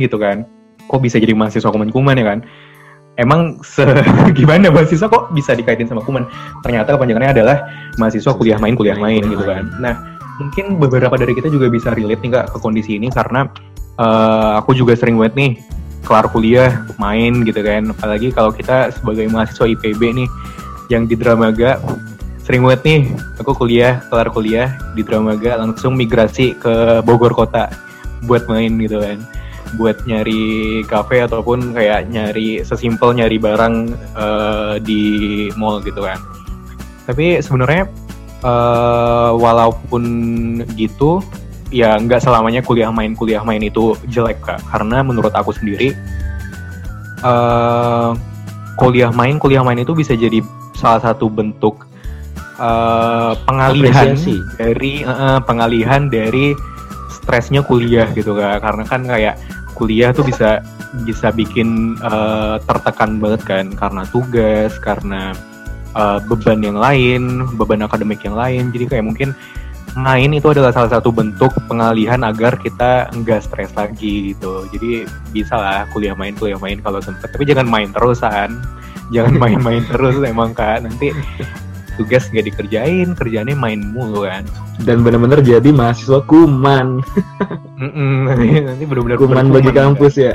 gitu 0.00 0.16
kan. 0.16 0.46
Kok 0.86 1.00
bisa 1.02 1.18
jadi 1.18 1.34
mahasiswa 1.34 1.68
kuman 1.68 1.90
kuman 1.90 2.16
ya 2.16 2.26
kan? 2.26 2.38
Emang 3.16 3.60
se 3.64 3.84
gimana 4.38 4.68
mahasiswa 4.68 5.08
kok 5.08 5.32
bisa 5.32 5.56
dikaitin 5.56 5.88
sama 5.88 6.04
kuman? 6.04 6.28
Ternyata 6.64 6.96
kepanjangannya 6.96 7.30
adalah 7.32 7.56
mahasiswa 7.96 8.32
kuliah 8.36 8.58
main 8.60 8.76
kuliah 8.76 8.96
main 8.96 9.24
gitu 9.24 9.44
kan. 9.44 9.68
Nah 9.80 9.94
mungkin 10.36 10.76
beberapa 10.76 11.16
dari 11.16 11.32
kita 11.32 11.48
juga 11.48 11.72
bisa 11.72 11.96
relate 11.96 12.20
nih 12.20 12.32
kak 12.32 12.46
ke 12.52 12.58
kondisi 12.60 13.00
ini 13.00 13.08
karena 13.08 13.48
eh, 13.96 14.52
aku 14.60 14.76
juga 14.76 14.92
sering 14.92 15.16
banget 15.16 15.34
nih 15.36 15.50
kelar 16.04 16.28
kuliah 16.30 16.86
main 17.00 17.42
gitu 17.42 17.60
kan. 17.64 17.92
Apalagi 17.92 18.30
kalau 18.30 18.52
kita 18.52 18.92
sebagai 18.94 19.26
mahasiswa 19.32 19.64
IPB 19.64 20.02
nih 20.22 20.28
yang 20.92 21.08
di 21.10 21.18
Dramaga 21.18 21.82
sering 22.46 22.62
banget 22.62 22.82
nih 22.86 23.00
aku 23.42 23.58
kuliah 23.58 23.98
kelar 24.06 24.30
kuliah 24.30 24.70
di 24.94 25.02
Dramaga 25.02 25.58
langsung 25.58 25.98
migrasi 25.98 26.54
ke 26.54 27.02
Bogor 27.02 27.34
kota 27.34 27.66
buat 28.26 28.44
main 28.50 28.74
gitu 28.82 28.98
kan. 29.00 29.22
Buat 29.78 30.06
nyari 30.06 30.82
kafe 30.86 31.26
ataupun 31.26 31.74
kayak 31.74 32.10
nyari 32.10 32.62
sesimpel 32.62 33.14
nyari 33.14 33.38
barang 33.38 33.74
uh, 34.14 34.74
di 34.82 35.46
mall 35.58 35.82
gitu 35.82 36.02
kan. 36.02 36.18
Tapi 37.06 37.38
sebenarnya 37.42 37.86
uh, 38.42 39.34
walaupun 39.34 40.04
gitu 40.74 41.22
ya 41.74 41.98
nggak 41.98 42.22
selamanya 42.22 42.62
kuliah 42.62 42.94
main 42.94 43.18
kuliah 43.18 43.42
main 43.42 43.62
itu 43.62 43.98
jelek 44.06 44.38
kak. 44.42 44.62
Karena 44.70 45.02
menurut 45.02 45.34
aku 45.34 45.50
sendiri 45.50 45.94
uh, 47.26 48.14
kuliah 48.78 49.10
main 49.10 49.40
kuliah 49.40 49.64
main 49.64 49.80
itu 49.80 49.96
bisa 49.96 50.14
jadi 50.14 50.44
salah 50.76 51.00
satu 51.00 51.32
bentuk 51.32 51.88
uh, 52.60 53.32
pengalihan 53.48 54.12
Apresiasi. 54.12 54.36
dari 54.60 55.00
uh, 55.02 55.40
pengalihan 55.42 56.06
dari 56.12 56.52
stresnya 57.26 57.66
kuliah 57.66 58.06
gitu 58.14 58.38
kak. 58.38 58.62
Karena 58.62 58.86
kan 58.86 59.02
kayak 59.02 59.34
kuliah 59.74 60.14
tuh 60.14 60.22
bisa 60.22 60.62
bisa 61.02 61.34
bikin 61.34 61.98
uh, 62.06 62.62
tertekan 62.62 63.18
banget 63.18 63.42
kan. 63.42 63.66
Karena 63.74 64.06
tugas 64.06 64.78
karena 64.78 65.34
uh, 65.98 66.22
beban 66.22 66.62
yang 66.62 66.78
lain 66.78 67.50
beban 67.58 67.82
akademik 67.82 68.22
yang 68.22 68.38
lain. 68.38 68.70
Jadi 68.70 68.94
kayak 68.94 69.04
mungkin 69.10 69.34
main 69.98 70.30
itu 70.30 70.52
adalah 70.52 70.70
salah 70.70 70.92
satu 70.92 71.08
bentuk 71.10 71.50
pengalihan 71.66 72.22
agar 72.22 72.54
kita 72.62 73.10
enggak 73.10 73.42
stres 73.42 73.74
lagi 73.74 74.30
gitu. 74.30 74.62
Jadi 74.70 75.10
bisa 75.34 75.58
lah 75.58 75.90
kuliah 75.90 76.14
main 76.14 76.38
kuliah 76.38 76.62
main 76.62 76.78
kalau 76.78 77.02
sempet. 77.02 77.34
Tapi 77.34 77.42
jangan 77.42 77.66
main 77.66 77.90
terusan 77.90 78.62
jangan 79.10 79.38
main-main 79.38 79.82
terus 79.86 80.18
emang 80.26 80.54
kak. 80.54 80.82
Nanti 80.82 81.14
tugas 81.96 82.28
nggak 82.30 82.52
dikerjain 82.52 83.16
kerjaannya 83.16 83.56
main 83.56 83.80
mulu 83.92 84.28
kan. 84.28 84.44
Dan 84.84 85.00
benar-benar 85.02 85.40
jadi 85.40 85.72
mahasiswa 85.72 86.20
kuman. 86.28 87.00
Mm-mm, 87.80 88.14
nanti 88.28 88.46
nanti 88.62 88.84
benar-benar 88.84 89.16
kuman 89.18 89.48
bagi 89.50 89.72
berkuman, 89.72 89.96
kampus 89.96 90.14
ya. 90.20 90.34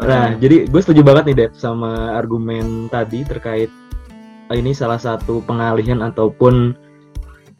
Nah 0.00 0.32
Hmm. 0.34 0.40
jadi 0.40 0.66
gue 0.66 0.80
setuju 0.80 1.04
banget 1.04 1.30
nih 1.30 1.36
Dep 1.36 1.52
sama 1.54 2.16
argumen 2.16 2.88
tadi 2.88 3.22
terkait 3.28 3.68
eh, 4.48 4.56
ini 4.56 4.72
salah 4.72 4.98
satu 4.98 5.44
pengalihan 5.44 6.00
ataupun 6.00 6.74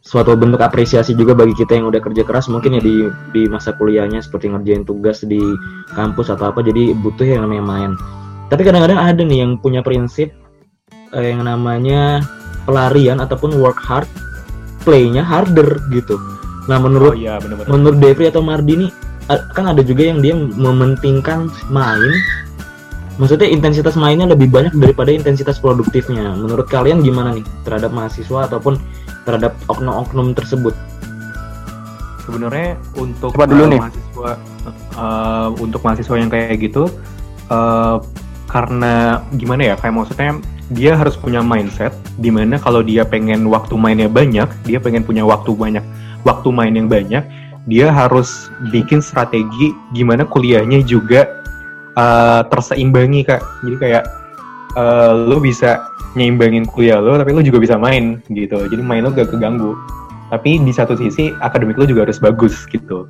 suatu 0.03 0.35
bentuk 0.35 0.59
apresiasi 0.59 1.15
juga 1.15 1.31
bagi 1.31 1.55
kita 1.55 1.79
yang 1.79 1.87
udah 1.87 2.03
kerja 2.03 2.27
keras 2.27 2.51
mungkin 2.51 2.75
ya 2.75 2.81
di 2.83 3.07
di 3.31 3.47
masa 3.47 3.71
kuliahnya 3.79 4.19
seperti 4.19 4.51
ngerjain 4.51 4.83
tugas 4.83 5.23
di 5.23 5.39
kampus 5.95 6.27
atau 6.27 6.51
apa 6.51 6.59
jadi 6.59 6.91
butuh 6.99 7.23
yang 7.23 7.47
namanya 7.47 7.63
main. 7.63 7.91
Tapi 8.51 8.61
kadang-kadang 8.67 8.99
ada 8.99 9.21
nih 9.23 9.47
yang 9.47 9.55
punya 9.63 9.79
prinsip 9.79 10.35
eh, 11.15 11.25
yang 11.31 11.47
namanya 11.47 12.19
pelarian 12.63 13.19
ataupun 13.19 13.55
work 13.59 13.79
hard 13.79 14.07
playnya 14.83 15.23
harder 15.23 15.79
gitu. 15.91 16.19
Nah 16.67 16.79
menurut 16.79 17.15
oh 17.15 17.19
iya 17.19 17.39
benar-benar 17.39 17.71
menurut 17.71 17.97
Devri 17.99 18.27
atau 18.31 18.43
Mardi 18.43 18.87
nih 18.87 18.91
a- 19.31 19.45
kan 19.51 19.71
ada 19.71 19.79
juga 19.83 20.07
yang 20.11 20.19
dia 20.19 20.35
mementingkan 20.35 21.47
main. 21.71 22.13
Maksudnya 23.21 23.45
intensitas 23.45 23.93
mainnya 23.93 24.25
lebih 24.25 24.49
banyak 24.49 24.73
daripada 24.73 25.13
intensitas 25.13 25.61
produktifnya. 25.61 26.33
Menurut 26.33 26.65
kalian 26.65 27.05
gimana 27.05 27.37
nih 27.37 27.45
terhadap 27.61 27.93
mahasiswa 27.93 28.49
ataupun 28.49 28.81
terhadap 29.23 29.53
oknum-oknum 29.69 30.33
tersebut? 30.33 30.73
Sebenarnya 32.25 32.79
untuk 32.97 33.37
Coba 33.37 33.45
dulu 33.45 33.63
uh, 33.63 33.69
nih. 33.69 33.79
mahasiswa 33.85 34.31
uh, 34.97 35.47
untuk 35.61 35.81
mahasiswa 35.85 36.15
yang 36.17 36.31
kayak 36.31 36.57
gitu 36.57 36.89
uh, 37.53 38.01
karena 38.49 39.21
gimana 39.35 39.73
ya 39.73 39.75
kayak 39.77 39.93
maksudnya 39.93 40.41
dia 40.71 40.95
harus 40.95 41.19
punya 41.19 41.43
mindset 41.43 41.91
di 42.15 42.31
mana 42.31 42.55
kalau 42.55 42.79
dia 42.79 43.03
pengen 43.03 43.51
waktu 43.51 43.75
mainnya 43.75 44.07
banyak 44.07 44.47
dia 44.63 44.79
pengen 44.79 45.03
punya 45.03 45.27
waktu 45.27 45.51
banyak 45.51 45.83
waktu 46.23 46.49
main 46.55 46.71
yang 46.71 46.87
banyak 46.87 47.23
dia 47.67 47.91
harus 47.91 48.51
bikin 48.71 48.99
strategi 48.99 49.71
gimana 49.95 50.27
kuliahnya 50.27 50.83
juga 50.83 51.43
uh, 51.95 52.41
terseimbangi 52.51 53.23
kak. 53.23 53.41
Jadi 53.63 53.75
kayak 53.79 54.03
uh, 54.75 55.15
lo 55.15 55.39
bisa 55.39 55.79
nyeimbangin 56.13 56.67
kuliah 56.69 57.01
lo 57.01 57.17
tapi 57.17 57.31
lo 57.33 57.41
juga 57.41 57.63
bisa 57.63 57.79
main 57.79 58.19
gitu. 58.27 58.67
Jadi 58.67 58.81
main 58.83 59.03
lo 59.03 59.15
gak 59.15 59.31
keganggu. 59.31 59.75
Tapi 60.27 60.59
di 60.59 60.73
satu 60.73 60.97
sisi 60.97 61.29
akademik 61.39 61.77
lo 61.77 61.85
juga 61.85 62.09
harus 62.09 62.19
bagus 62.19 62.67
gitu. 62.67 63.07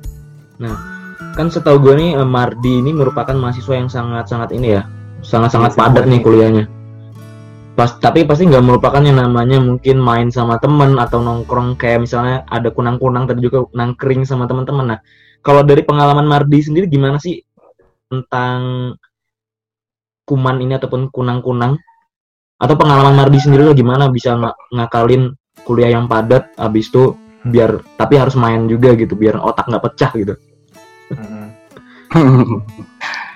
Kan 1.34 1.50
setahu 1.50 1.82
gue 1.82 1.94
nih 1.98 2.10
eh, 2.14 2.28
Mardi 2.28 2.78
ini 2.78 2.94
merupakan 2.94 3.34
mahasiswa 3.34 3.74
yang 3.74 3.90
sangat-sangat 3.90 4.54
ini 4.54 4.78
ya 4.78 4.82
sangat-sangat 5.24 5.72
padat 5.72 6.04
nih. 6.04 6.20
kuliahnya 6.20 6.64
pas 7.74 7.90
tapi 7.98 8.22
pasti 8.22 8.46
nggak 8.46 8.62
melupakan 8.62 9.02
yang 9.02 9.18
namanya 9.18 9.58
mungkin 9.58 9.98
main 9.98 10.30
sama 10.30 10.62
temen 10.62 10.94
atau 10.94 11.18
nongkrong 11.18 11.74
kayak 11.74 12.06
misalnya 12.06 12.46
ada 12.46 12.70
kunang-kunang 12.70 13.26
tadi 13.26 13.42
juga 13.42 13.66
nangkring 13.74 14.22
sama 14.22 14.46
teman-teman 14.46 14.94
nah 14.94 15.00
kalau 15.44 15.60
dari 15.60 15.84
pengalaman 15.84 16.24
Mardi 16.24 16.64
sendiri 16.64 16.88
gimana 16.88 17.20
sih 17.20 17.42
tentang 18.08 18.94
kuman 20.24 20.56
ini 20.64 20.72
ataupun 20.80 21.12
kunang-kunang? 21.12 21.76
Atau 22.56 22.80
pengalaman 22.80 23.12
Mardi 23.12 23.36
sendiri 23.36 23.68
lah 23.68 23.76
gimana 23.76 24.08
bisa 24.08 24.40
nga- 24.40 24.56
ngakalin 24.72 25.36
kuliah 25.68 25.92
yang 25.92 26.08
padat 26.08 26.48
habis 26.56 26.88
itu 26.88 27.12
biar 27.44 27.84
tapi 28.00 28.16
harus 28.16 28.32
main 28.40 28.64
juga 28.64 28.96
gitu 28.96 29.12
biar 29.12 29.36
otak 29.36 29.68
nggak 29.68 29.84
pecah 29.84 30.10
gitu? 30.16 30.34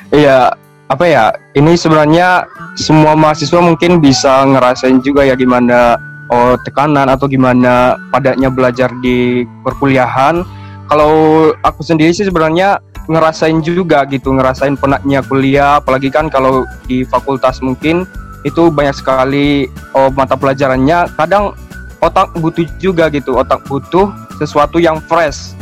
Iya, 0.09 0.57
apa 0.88 1.04
ya? 1.04 1.25
Ini 1.52 1.76
sebenarnya 1.76 2.49
semua 2.75 3.12
mahasiswa 3.12 3.61
mungkin 3.61 4.00
bisa 4.00 4.45
ngerasain 4.49 5.04
juga 5.04 5.25
ya 5.25 5.37
gimana 5.37 6.00
oh 6.33 6.57
tekanan 6.64 7.09
atau 7.09 7.28
gimana 7.28 7.97
padatnya 8.09 8.49
belajar 8.49 8.88
di 9.04 9.45
perkuliahan. 9.64 10.45
Kalau 10.88 11.12
aku 11.61 11.85
sendiri 11.85 12.16
sih 12.16 12.25
sebenarnya 12.25 12.80
ngerasain 13.09 13.61
juga 13.61 14.09
gitu, 14.09 14.33
ngerasain 14.33 14.80
penatnya 14.80 15.21
kuliah, 15.21 15.80
apalagi 15.80 16.09
kan 16.09 16.33
kalau 16.33 16.64
di 16.88 17.04
fakultas 17.04 17.61
mungkin 17.61 18.09
itu 18.49 18.73
banyak 18.73 18.97
sekali 18.97 19.68
oh 19.92 20.09
mata 20.09 20.40
pelajarannya. 20.40 21.12
Kadang 21.21 21.52
otak 22.00 22.33
butuh 22.40 22.64
juga 22.80 23.12
gitu, 23.12 23.37
otak 23.37 23.61
butuh 23.68 24.09
sesuatu 24.40 24.80
yang 24.80 25.04
fresh. 25.04 25.52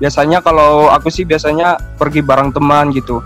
Biasanya 0.00 0.40
kalau 0.40 0.88
aku 0.88 1.12
sih 1.12 1.28
biasanya 1.28 1.76
pergi 2.00 2.24
bareng 2.24 2.56
teman 2.56 2.88
gitu 2.96 3.20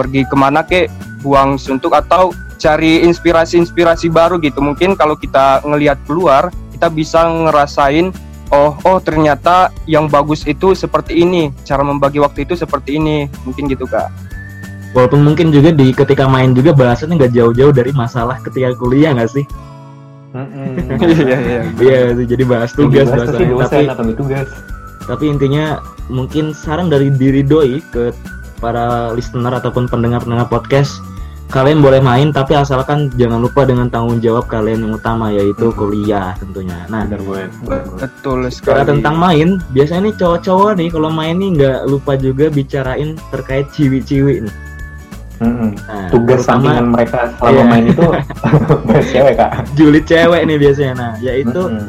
pergi 0.00 0.24
ke 0.24 0.32
mana 0.32 0.64
kek 0.64 0.88
buang 1.20 1.60
suntuk 1.60 1.92
atau 1.92 2.32
cari 2.56 3.04
inspirasi-inspirasi 3.04 4.08
baru 4.08 4.40
gitu. 4.40 4.64
Mungkin 4.64 4.96
kalau 4.96 5.20
kita 5.20 5.60
ngelihat 5.68 6.00
keluar 6.08 6.48
kita 6.72 6.88
bisa 6.88 7.28
ngerasain 7.28 8.08
oh 8.56 8.72
oh 8.88 8.98
ternyata 9.04 9.68
yang 9.84 10.08
bagus 10.08 10.48
itu 10.48 10.72
seperti 10.72 11.20
ini 11.20 11.52
cara 11.68 11.84
membagi 11.84 12.16
waktu 12.16 12.48
itu 12.48 12.56
seperti 12.56 12.96
ini 12.96 13.28
mungkin 13.44 13.68
gitu 13.68 13.84
kak. 13.84 14.08
Walaupun 14.96 15.22
mungkin 15.22 15.52
juga 15.54 15.70
di 15.70 15.92
ketika 15.92 16.26
main 16.26 16.56
juga 16.56 16.74
bahasannya 16.74 17.20
nggak 17.20 17.32
jauh-jauh 17.36 17.70
dari 17.70 17.92
masalah 17.94 18.40
ketika 18.42 18.74
kuliah 18.80 19.12
nggak 19.14 19.30
sih? 19.30 19.44
iya 21.26 21.38
iya 21.42 21.60
Iya. 21.74 21.98
Sih, 22.14 22.26
jadi 22.26 22.42
bahas 22.46 22.70
tugas 22.70 23.10
Tugas 23.10 23.34
bahas 23.66 23.98
Tapi 23.98 24.14
tapi 25.10 25.26
intinya 25.26 25.82
mungkin 26.06 26.54
saran 26.54 26.86
dari 26.86 27.10
diri 27.10 27.42
doi 27.42 27.82
ke 27.90 28.14
para 28.60 29.10
listener 29.10 29.50
ataupun 29.50 29.88
pendengar-pendengar 29.88 30.46
podcast 30.46 31.00
kalian 31.50 31.82
boleh 31.82 31.98
main 31.98 32.30
tapi 32.30 32.54
asalkan 32.54 33.10
jangan 33.18 33.42
lupa 33.42 33.66
dengan 33.66 33.90
tanggung 33.90 34.22
jawab 34.22 34.46
kalian 34.46 34.86
yang 34.86 34.94
utama 34.94 35.34
yaitu 35.34 35.66
Hmm. 35.66 35.74
kuliah 35.74 36.30
tentunya. 36.38 36.78
Nah, 36.86 37.02
benar 37.10 37.26
banget 37.26 37.50
betul 37.98 38.46
Bicara 38.46 38.54
sekali 38.54 38.82
tentang 38.86 39.14
main, 39.18 39.48
biasanya 39.74 40.02
nih 40.06 40.14
cowok-cowok 40.14 40.72
nih 40.78 40.88
kalau 40.94 41.10
main 41.10 41.34
nih 41.34 41.50
nggak 41.58 41.78
lupa 41.90 42.14
juga 42.14 42.46
bicarain 42.54 43.18
terkait 43.34 43.66
ciwi-ciwi 43.74 44.46
nih. 44.46 44.54
Mm-mm. 45.40 45.72
Nah, 45.88 46.06
tugas 46.12 46.44
sampingan 46.44 46.92
mereka 46.92 47.32
selama 47.40 47.50
Iya. 47.50 47.64
main 47.66 47.84
itu 47.88 48.06
cewek 49.10 49.34
kak 49.34 49.50
julid 49.74 50.04
cewek 50.06 50.42
nih 50.46 50.56
biasanya. 50.60 50.94
Nah, 50.94 51.12
yaitu 51.18 51.62
Mm-mm. 51.66 51.88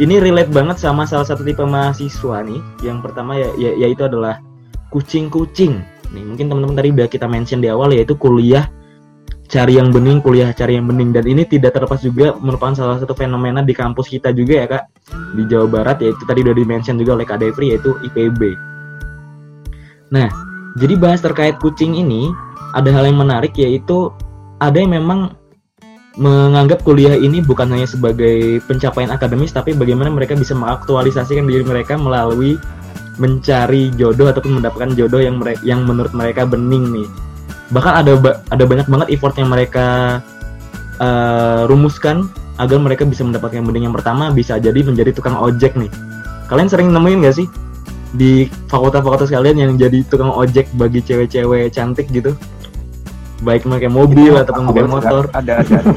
ini 0.00 0.14
relate 0.24 0.48
banget 0.48 0.80
sama 0.80 1.04
salah 1.04 1.28
satu 1.28 1.44
tipe 1.44 1.60
mahasiswa 1.60 2.40
nih. 2.40 2.62
Yang 2.80 2.98
pertama 3.04 3.36
ya, 3.36 3.50
ya 3.60 3.76
yaitu 3.76 4.08
adalah 4.08 4.40
kucing-kucing. 4.88 5.82
Nih, 6.12 6.24
mungkin 6.24 6.52
teman-teman 6.52 6.76
tadi 6.76 6.88
udah 6.92 7.08
kita 7.08 7.26
mention 7.26 7.58
di 7.64 7.72
awal 7.72 7.96
yaitu 7.96 8.12
kuliah 8.14 8.68
cari 9.48 9.76
yang 9.76 9.92
bening, 9.92 10.20
kuliah 10.24 10.52
cari 10.52 10.80
yang 10.80 10.88
bening 10.88 11.12
dan 11.12 11.28
ini 11.28 11.44
tidak 11.44 11.76
terlepas 11.76 12.00
juga 12.00 12.32
merupakan 12.40 12.72
salah 12.72 12.96
satu 13.00 13.12
fenomena 13.12 13.60
di 13.60 13.76
kampus 13.76 14.08
kita 14.08 14.32
juga 14.32 14.64
ya 14.64 14.66
Kak. 14.68 14.84
Di 15.36 15.42
Jawa 15.48 15.66
Barat 15.68 16.00
yaitu 16.04 16.24
tadi 16.24 16.40
udah 16.44 16.56
di-mention 16.56 16.96
juga 17.00 17.16
oleh 17.20 17.26
Kak 17.28 17.40
Devri 17.40 17.76
yaitu 17.76 17.96
IPB. 18.04 18.56
Nah, 20.12 20.28
jadi 20.76 20.94
bahas 20.96 21.20
terkait 21.20 21.56
kucing 21.60 21.96
ini 21.96 22.32
ada 22.72 22.88
hal 22.92 23.08
yang 23.08 23.20
menarik 23.20 23.52
yaitu 23.56 24.12
ada 24.60 24.76
yang 24.80 24.92
memang 24.92 25.36
menganggap 26.20 26.84
kuliah 26.84 27.16
ini 27.16 27.40
bukan 27.40 27.72
hanya 27.72 27.88
sebagai 27.88 28.60
pencapaian 28.68 29.08
akademis 29.08 29.52
tapi 29.56 29.72
bagaimana 29.72 30.12
mereka 30.12 30.36
bisa 30.36 30.52
mengaktualisasikan 30.52 31.48
diri 31.48 31.64
mereka 31.64 31.96
melalui 31.96 32.60
mencari 33.20 33.92
jodoh 33.96 34.28
ataupun 34.32 34.62
mendapatkan 34.62 34.96
jodoh 34.96 35.20
yang 35.20 35.36
mereka 35.36 35.60
yang 35.66 35.84
menurut 35.84 36.12
mereka 36.16 36.48
bening 36.48 36.88
nih. 36.92 37.08
bahkan 37.72 38.04
ada 38.04 38.20
ba- 38.20 38.44
ada 38.52 38.68
banyak 38.68 38.84
banget 38.84 39.08
effort 39.16 39.32
yang 39.40 39.48
mereka 39.48 40.20
eh, 41.00 41.64
rumuskan 41.64 42.28
agar 42.60 42.76
mereka 42.76 43.08
bisa 43.08 43.24
mendapatkan 43.24 43.64
bending 43.64 43.88
yang 43.88 43.96
pertama 43.96 44.28
bisa 44.28 44.60
jadi 44.60 44.76
menjadi 44.84 45.16
tukang 45.16 45.40
ojek 45.40 45.72
nih. 45.72 45.88
Kalian 46.52 46.68
sering 46.68 46.92
nemuin 46.92 47.24
gak 47.24 47.36
sih 47.40 47.48
di 48.12 48.44
fakultas-fakultas 48.68 49.32
kalian 49.32 49.56
yang 49.56 49.72
jadi 49.80 50.04
tukang 50.04 50.28
ojek 50.28 50.68
bagi 50.76 51.00
cewek-cewek 51.00 51.72
cantik 51.72 52.12
gitu? 52.12 52.36
Baik 53.40 53.64
pakai 53.64 53.88
mobil 53.88 54.36
ataupun 54.36 54.68
pakai 54.68 54.84
motor. 54.84 55.22
Ada 55.32 55.64
ada, 55.64 55.76
ada. 55.80 55.96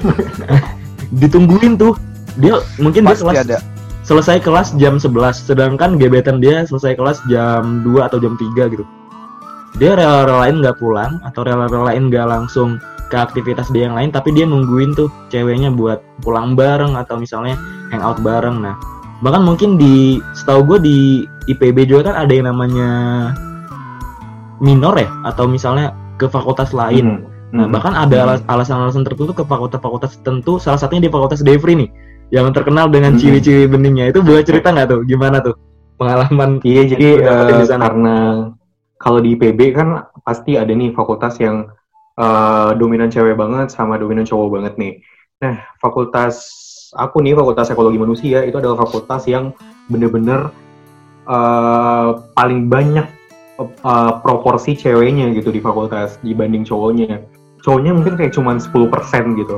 ditungguin 1.21 1.75
tuh. 1.75 1.99
Dia 2.39 2.63
mungkin 2.79 3.03
dia 3.03 3.11
pasti 3.11 3.23
kelas 3.27 3.43
ada 3.43 3.74
selesai 4.05 4.37
kelas 4.39 4.77
jam 4.77 5.01
11 5.01 5.09
sedangkan 5.49 5.97
gebetan 5.97 6.37
dia 6.37 6.61
selesai 6.63 6.93
kelas 6.93 7.19
jam 7.25 7.81
2 7.81 8.05
atau 8.05 8.21
jam 8.21 8.37
3 8.37 8.69
gitu 8.69 8.85
dia 9.75 9.97
rela-relain 9.97 10.61
nggak 10.61 10.77
pulang 10.79 11.19
atau 11.25 11.41
rela-relain 11.43 12.07
nggak 12.07 12.27
langsung 12.29 12.77
ke 13.09 13.17
aktivitas 13.17 13.69
dia 13.73 13.89
yang 13.89 13.97
lain 13.97 14.09
tapi 14.13 14.31
dia 14.31 14.45
nungguin 14.45 14.93
tuh 14.93 15.09
ceweknya 15.29 15.73
buat 15.73 16.01
pulang 16.21 16.53
bareng 16.53 16.93
atau 16.95 17.17
misalnya 17.17 17.57
hangout 17.89 18.21
bareng 18.21 18.61
nah 18.61 18.77
bahkan 19.19 19.41
mungkin 19.41 19.75
di 19.75 20.21
setahu 20.37 20.75
gue 20.75 20.79
di 20.85 20.97
IPB 21.49 21.89
juga 21.89 22.13
kan 22.13 22.25
ada 22.25 22.31
yang 22.33 22.49
namanya 22.49 22.89
minor 24.59 24.95
ya 24.95 25.09
atau 25.27 25.45
misalnya 25.49 25.91
ke 26.15 26.29
fakultas 26.29 26.71
lain 26.71 27.05
Hmm. 27.05 27.33
Nah, 27.55 27.71
Hmm. 27.71 27.71
bahkan 27.71 27.93
ada 27.95 28.17
alas- 28.27 28.43
alasan-alasan 28.51 29.07
tertentu 29.07 29.31
ke 29.31 29.43
fakultas-fakultas 29.47 30.19
tertentu, 30.19 30.59
salah 30.59 30.75
satunya 30.75 31.07
di 31.07 31.11
fakultas 31.13 31.39
Devri 31.39 31.77
nih, 31.77 31.87
yang 32.33 32.49
terkenal 32.51 32.89
dengan 32.89 33.13
Hmm. 33.15 33.21
ciri-ciri 33.21 33.65
beningnya. 33.65 34.09
Itu 34.09 34.21
boleh 34.21 34.41
cerita 34.41 34.73
nggak 34.73 34.87
tuh? 34.89 35.01
Gimana 35.05 35.41
tuh 35.41 35.55
pengalaman? 35.95 36.59
Iya, 36.61 36.95
jadi 36.95 37.07
Udah 37.21 37.25
dapetin 37.25 37.53
eh, 37.55 37.61
di 37.61 37.67
sana. 37.67 37.81
karena 37.85 38.15
kalau 38.97 39.19
di 39.21 39.29
IPB 39.33 39.59
kan 39.71 39.87
pasti 40.21 40.57
ada 40.57 40.71
nih 40.71 40.91
fakultas 40.91 41.37
yang 41.37 41.69
eh, 42.15 42.69
dominan 42.79 43.11
cewek 43.11 43.35
banget 43.35 43.69
sama 43.69 43.99
dominan 43.99 44.23
cowok 44.23 44.47
banget 44.47 44.73
nih. 44.79 44.93
Nah, 45.43 45.59
fakultas 45.77 46.47
aku 46.95 47.19
nih, 47.19 47.35
fakultas 47.35 47.67
ekologi 47.67 47.99
manusia 47.99 48.39
itu 48.41 48.55
adalah 48.55 48.79
fakultas 48.79 49.27
yang 49.27 49.51
bener-bener 49.87 50.47
eh, 51.25 52.09
paling 52.31 52.67
banyak 52.67 53.07
eh, 53.59 54.13
proporsi 54.23 54.75
ceweknya 54.75 55.31
gitu 55.35 55.51
di 55.51 55.59
fakultas 55.59 56.17
dibanding 56.21 56.63
cowoknya. 56.63 57.19
Cowoknya 57.61 57.91
mungkin 57.97 58.13
kayak 58.15 58.31
cuman 58.31 58.61
10% 58.61 59.35
gitu. 59.35 59.57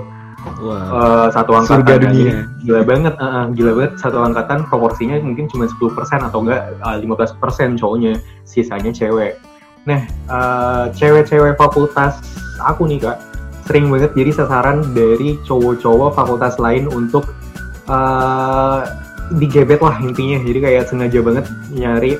Wah, 0.57 0.83
Eh, 0.87 1.27
satu 1.31 1.51
angkatan 1.53 1.83
surga 1.83 1.93
kan. 1.93 2.03
dunia. 2.09 2.35
gila 2.63 2.81
banget 2.83 3.13
uh, 3.19 3.25
uh, 3.25 3.45
gila 3.51 3.71
banget. 3.77 3.93
Satu 3.99 4.17
angkatan 4.19 4.59
proporsinya 4.67 5.15
mungkin 5.21 5.45
cuma 5.51 5.67
10% 5.69 6.27
atau 6.27 6.39
enggak 6.43 6.61
uh, 6.81 6.97
15% 6.99 7.79
cowoknya. 7.79 8.13
Sisanya 8.43 8.91
cewek. 8.91 9.37
Nah 9.87 10.03
uh, 10.27 10.85
cewek-cewek 10.91 11.55
fakultas 11.55 12.19
aku 12.59 12.89
nih 12.89 12.99
kak 13.07 13.17
sering 13.67 13.91
banget 13.91 14.15
jadi 14.15 14.31
sasaran 14.31 14.95
dari 14.95 15.35
cowok-cowok 15.43 16.15
fakultas 16.15 16.55
lain 16.59 16.87
untuk 16.87 17.27
uh, 17.87 18.87
digebet 19.35 19.79
lah 19.83 19.99
intinya. 19.99 20.39
Jadi 20.43 20.59
kayak 20.63 20.87
sengaja 20.87 21.19
banget 21.19 21.45
nyari 21.71 22.15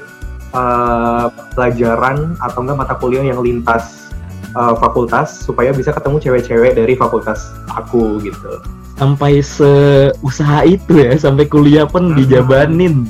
uh, 0.51 1.31
pelajaran 1.55 2.35
atau 2.39 2.59
enggak 2.63 2.77
mata 2.79 2.93
kuliah 2.99 3.23
yang 3.23 3.39
lintas 3.39 4.11
uh, 4.57 4.73
fakultas 4.75 5.45
supaya 5.45 5.69
bisa 5.69 5.93
ketemu 5.93 6.17
cewek-cewek 6.17 6.73
dari 6.73 6.97
fakultas 6.97 7.37
aku 7.69 8.17
gitu 8.19 8.57
Sampai 8.97 9.45
seusaha 9.45 10.65
itu 10.65 10.97
ya, 10.97 11.13
sampai 11.13 11.45
kuliah 11.45 11.85
pun 11.85 12.09
Hmm. 12.11 12.17
dijabanin. 12.17 13.05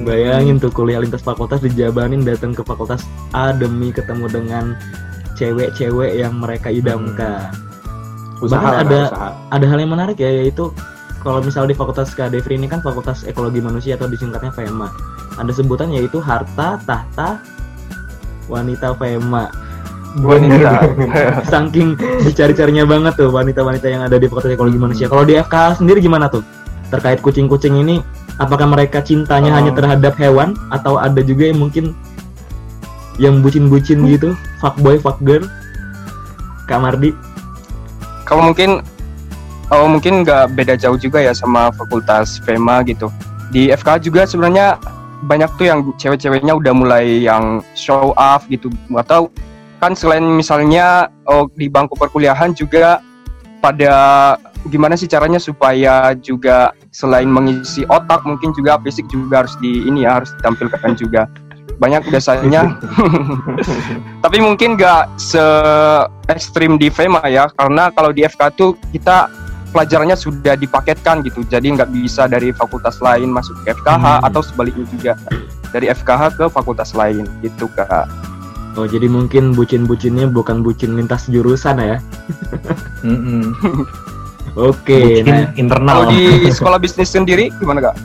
Bayangin 0.00 0.56
tuh 0.56 0.72
kuliah 0.72 0.96
lintas 0.96 1.20
fakultas 1.20 1.60
dijabanin 1.60 2.24
datang 2.24 2.56
ke 2.56 2.64
fakultas 2.64 3.04
A 3.36 3.52
demi 3.52 3.92
ketemu 3.92 4.32
dengan 4.32 4.64
cewek-cewek 5.36 6.16
yang 6.16 6.40
mereka 6.40 6.72
idamkan. 6.72 7.52
usaha 8.40 8.64
Bahkan 8.64 8.80
ada- 8.88 9.08
usaha. 9.12 9.28
ada 9.52 9.66
hal 9.68 9.78
yang 9.78 9.92
menarik 9.92 10.16
ya 10.16 10.32
yaitu 10.32 10.72
kalau 11.20 11.44
misal 11.44 11.68
di 11.68 11.76
Fakultas 11.76 12.16
Kadevri 12.16 12.56
ini 12.56 12.64
kan 12.64 12.80
Fakultas 12.80 13.28
Ekologi 13.28 13.60
Manusia 13.60 14.00
atau 14.00 14.08
disingkatnya 14.08 14.48
FEMA. 14.48 14.88
Ada 15.36 15.52
sebutan 15.52 15.92
yaitu 15.92 16.16
harta 16.16 16.80
tahta 16.80 17.44
wanita 18.48 18.96
FEMA. 18.96 19.52
Wanita 20.18 20.90
Saking 21.46 21.94
dicari-carinya 22.26 22.82
banget 22.82 23.14
tuh 23.14 23.30
wanita-wanita 23.30 23.86
yang 23.86 24.02
ada 24.02 24.18
di 24.18 24.26
Fakultas 24.26 24.58
Ekologi 24.58 24.78
Manusia. 24.78 25.06
Kalau 25.06 25.22
di 25.22 25.38
FK 25.38 25.78
sendiri 25.78 26.02
gimana 26.02 26.26
tuh? 26.26 26.42
Terkait 26.90 27.22
kucing-kucing 27.22 27.78
ini 27.78 28.02
apakah 28.42 28.66
mereka 28.66 28.98
cintanya 28.98 29.54
Oh. 29.54 29.56
hanya 29.62 29.72
terhadap 29.74 30.18
hewan 30.18 30.58
atau 30.74 30.98
ada 30.98 31.22
juga 31.22 31.46
yang 31.46 31.62
mungkin 31.62 31.94
yang 33.20 33.44
bucin-bucin 33.44 34.02
gitu, 34.10 34.34
fuckboy, 34.58 34.98
fuckgirl? 34.98 35.46
Kak 36.66 36.80
Mardi? 36.82 37.12
kalau 38.30 38.46
mungkin 38.46 38.78
oh 39.74 39.90
mungkin 39.90 40.22
nggak 40.22 40.54
beda 40.54 40.78
jauh 40.78 40.94
juga 40.94 41.18
ya 41.18 41.34
sama 41.34 41.74
fakultas 41.74 42.38
FEMA 42.46 42.86
gitu 42.86 43.10
di 43.50 43.74
FK 43.74 44.06
juga 44.06 44.22
sebenarnya 44.22 44.78
banyak 45.26 45.50
tuh 45.58 45.66
yang 45.66 45.82
cewek-ceweknya 45.98 46.54
udah 46.54 46.70
mulai 46.70 47.26
yang 47.26 47.58
show 47.74 48.14
off 48.14 48.46
gitu 48.46 48.70
atau 48.94 49.26
kan 49.80 49.96
selain 49.96 50.22
misalnya 50.22 51.08
oh, 51.26 51.48
di 51.56 51.72
bangku 51.72 51.96
perkuliahan 51.96 52.52
juga 52.52 53.00
pada 53.64 54.36
gimana 54.68 54.92
sih 54.92 55.08
caranya 55.08 55.40
supaya 55.40 56.12
juga 56.20 56.76
selain 56.92 57.28
mengisi 57.28 57.88
otak 57.88 58.28
mungkin 58.28 58.52
juga 58.52 58.76
fisik 58.84 59.08
juga 59.08 59.44
harus 59.44 59.56
di 59.60 59.88
ini 59.88 60.04
ya 60.04 60.20
harus 60.20 60.36
ditampilkan 60.36 60.92
juga. 61.00 61.24
Banyak 61.80 62.12
biasanya. 62.12 62.76
Tapi 64.24 64.38
mungkin 64.44 64.76
nggak 64.76 65.16
se 65.16 65.40
ekstrim 66.28 66.76
di 66.76 66.92
FEMA 66.92 67.24
ya 67.32 67.48
karena 67.56 67.88
kalau 67.88 68.12
di 68.12 68.20
FK 68.28 68.42
tuh 68.52 68.76
kita 68.92 69.32
pelajarannya 69.72 70.12
sudah 70.12 70.60
dipaketkan 70.60 71.24
gitu. 71.24 71.40
Jadi 71.48 71.72
nggak 71.72 71.88
bisa 71.88 72.28
dari 72.28 72.52
fakultas 72.52 73.00
lain 73.00 73.32
masuk 73.32 73.56
ke 73.64 73.72
FKH 73.72 74.04
Hmm. 74.20 74.28
atau 74.28 74.44
sebaliknya 74.44 74.84
juga. 74.92 75.16
Dari 75.72 75.88
FKH 75.88 76.36
ke 76.36 76.44
fakultas 76.52 76.92
lain 76.92 77.24
gitu 77.40 77.64
kak 77.72 78.29
Oh 78.80 78.88
jadi 78.88 79.12
mungkin 79.12 79.52
bucin-bucinnya 79.52 80.32
bukan 80.32 80.64
bucin 80.64 80.96
lintas 80.96 81.28
jurusan 81.28 81.76
ya? 81.76 82.00
Oke, 84.56 85.20
Bucin 85.20 85.28
nah. 85.28 85.52
internal. 85.54 86.08
kalau 86.08 86.16
di 86.16 86.48
sekolah 86.56 86.78
bisnis 86.80 87.12
sendiri 87.12 87.52
gimana 87.60 87.92
kak? 87.92 87.96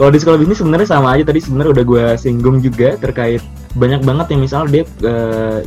Kalau 0.00 0.08
di 0.08 0.18
sekolah 0.18 0.40
bisnis 0.40 0.64
sebenarnya 0.64 0.88
sama 0.88 1.12
aja. 1.14 1.28
Tadi 1.28 1.40
sebenarnya 1.44 1.70
udah 1.76 1.84
gue 1.84 2.04
singgung 2.16 2.64
juga 2.64 2.96
terkait 2.96 3.44
banyak 3.76 4.00
banget 4.00 4.32
yang 4.32 4.40
misal 4.40 4.64
dia 4.64 4.88
eh, 5.04 5.60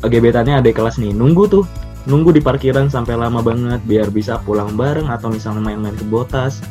gebetannya 0.00 0.64
ada 0.64 0.70
kelas 0.72 0.96
nih. 0.96 1.12
Nunggu 1.12 1.44
tuh. 1.46 1.64
Nunggu 2.08 2.36
di 2.36 2.40
parkiran 2.40 2.88
sampai 2.88 3.16
lama 3.16 3.40
banget 3.40 3.80
biar 3.84 4.08
bisa 4.12 4.40
pulang 4.44 4.76
bareng 4.76 5.08
atau 5.08 5.28
misalnya 5.28 5.60
main-main 5.60 5.96
ke 5.96 6.04
botas. 6.08 6.64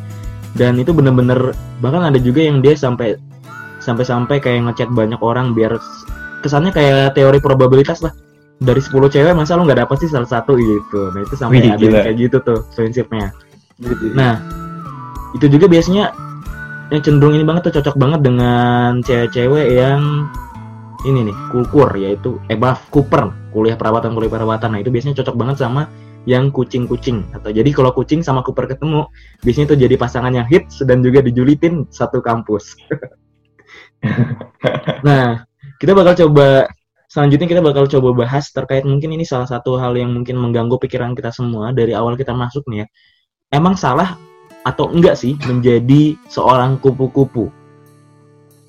Dan 0.57 0.81
itu 0.81 0.93
bener-bener 0.93 1.53
bahkan 1.77 2.09
ada 2.09 2.17
juga 2.17 2.41
yang 2.41 2.61
dia 2.61 2.73
sampai 2.73 3.17
sampai-sampai 3.81 4.39
kayak 4.39 4.69
ngechat 4.69 4.89
banyak 4.93 5.17
orang 5.19 5.51
biar 5.57 5.75
kesannya 6.43 6.75
kayak 6.75 7.15
teori 7.15 7.39
probabilitas 7.39 8.03
lah. 8.03 8.11
Dari 8.63 8.79
10 8.79 9.09
cewek 9.09 9.33
masa 9.33 9.57
lo 9.57 9.65
nggak 9.65 9.87
dapet 9.87 9.97
sih 10.05 10.09
salah 10.11 10.29
satu 10.29 10.55
gitu? 10.59 11.11
Nah 11.15 11.23
itu 11.23 11.35
sampai 11.39 11.63
Wih, 11.63 11.73
ada 11.73 11.83
yang 11.83 12.05
kayak 12.05 12.17
gitu 12.19 12.37
tuh 12.43 12.59
prinsipnya 12.75 13.33
Nah, 14.13 14.37
itu 15.33 15.49
juga 15.49 15.65
biasanya 15.65 16.13
yang 16.93 17.01
cenderung 17.01 17.33
ini 17.33 17.41
banget 17.41 17.71
tuh 17.71 17.81
cocok 17.81 17.95
banget 17.97 18.19
dengan 18.21 19.01
cewek-cewek 19.01 19.67
yang 19.73 20.29
ini 21.03 21.31
nih 21.31 21.37
kukur 21.51 21.89
yaitu 21.99 22.39
eh 22.47 22.55
maaf 22.55 22.87
kuper 22.87 23.33
kuliah 23.51 23.75
perawatan 23.75 24.13
kuliah 24.13 24.31
perawatan. 24.31 24.77
Nah 24.77 24.79
itu 24.79 24.93
biasanya 24.93 25.19
cocok 25.19 25.35
banget 25.35 25.57
sama 25.59 25.89
yang 26.23 26.53
kucing-kucing. 26.53 27.27
Atau 27.35 27.51
jadi 27.51 27.67
kalau 27.73 27.91
kucing 27.91 28.21
sama 28.23 28.45
kuper 28.45 28.69
ketemu 28.69 29.09
biasanya 29.43 29.73
itu 29.73 29.77
jadi 29.89 29.95
pasangan 29.97 30.31
yang 30.31 30.47
hits 30.47 30.85
dan 30.85 31.03
juga 31.03 31.19
dijulitin 31.25 31.89
satu 31.89 32.21
kampus. 32.21 32.73
Nah 35.07 35.47
kita 35.81 35.93
bakal 35.93 36.13
coba 36.13 36.67
selanjutnya 37.09 37.45
kita 37.45 37.61
bakal 37.61 37.85
coba 37.85 38.25
bahas 38.25 38.49
terkait 38.49 38.83
mungkin 38.83 39.13
ini 39.13 39.25
salah 39.25 39.45
satu 39.45 39.77
hal 39.77 39.93
yang 39.93 40.09
mungkin 40.13 40.37
mengganggu 40.41 40.81
pikiran 40.81 41.13
kita 41.13 41.29
semua 41.29 41.69
dari 41.69 41.93
awal 41.93 42.17
kita 42.17 42.33
masuk 42.33 42.65
nih 42.69 42.83
ya 42.83 42.87
emang 43.53 43.77
salah 43.77 44.17
atau 44.63 44.89
enggak 44.89 45.19
sih 45.19 45.35
menjadi 45.43 46.15
seorang 46.31 46.79
kupu-kupu? 46.79 47.51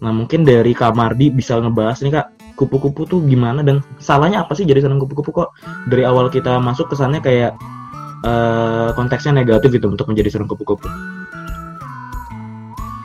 Nah 0.03 0.13
mungkin 0.13 0.43
dari 0.43 0.75
Kak 0.75 0.93
Mardi 0.93 1.31
bisa 1.31 1.57
ngebahas 1.57 2.03
nih 2.03 2.13
kak 2.13 2.27
kupu-kupu 2.55 3.07
tuh 3.07 3.19
gimana 3.27 3.67
dan 3.67 3.83
salahnya 3.99 4.47
apa 4.47 4.55
sih 4.55 4.63
jadi 4.63 4.83
seorang 4.83 5.03
kupu-kupu 5.03 5.31
kok 5.33 5.51
dari 5.91 6.07
awal 6.07 6.31
kita 6.31 6.59
masuk 6.61 6.91
kesannya 6.93 7.23
kayak 7.23 7.57
eh, 8.27 8.89
konteksnya 8.95 9.33
negatif 9.43 9.71
gitu 9.75 9.91
untuk 9.91 10.11
menjadi 10.11 10.35
seorang 10.35 10.51
kupu-kupu. 10.51 10.87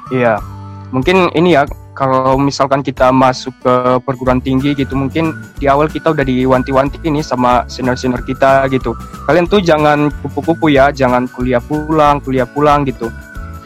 Iya, 0.10 0.42
mungkin 0.90 1.30
ini 1.38 1.58
ya 1.58 1.64
kalau 1.94 2.40
misalkan 2.40 2.80
kita 2.80 3.12
masuk 3.12 3.52
ke 3.60 3.74
perguruan 4.08 4.40
tinggi 4.40 4.72
gitu 4.72 4.96
mungkin 4.96 5.36
di 5.60 5.68
awal 5.68 5.92
kita 5.92 6.16
udah 6.16 6.24
diwanti-wanti 6.24 7.04
ini 7.04 7.20
sama 7.20 7.68
senior-senior 7.68 8.24
kita 8.24 8.72
gitu. 8.72 8.96
Kalian 9.28 9.52
tuh 9.52 9.60
jangan 9.60 10.08
kupu-kupu 10.24 10.72
ya, 10.72 10.96
jangan 10.96 11.28
kuliah 11.28 11.60
pulang, 11.60 12.24
kuliah 12.24 12.48
pulang 12.48 12.88
gitu. 12.88 13.12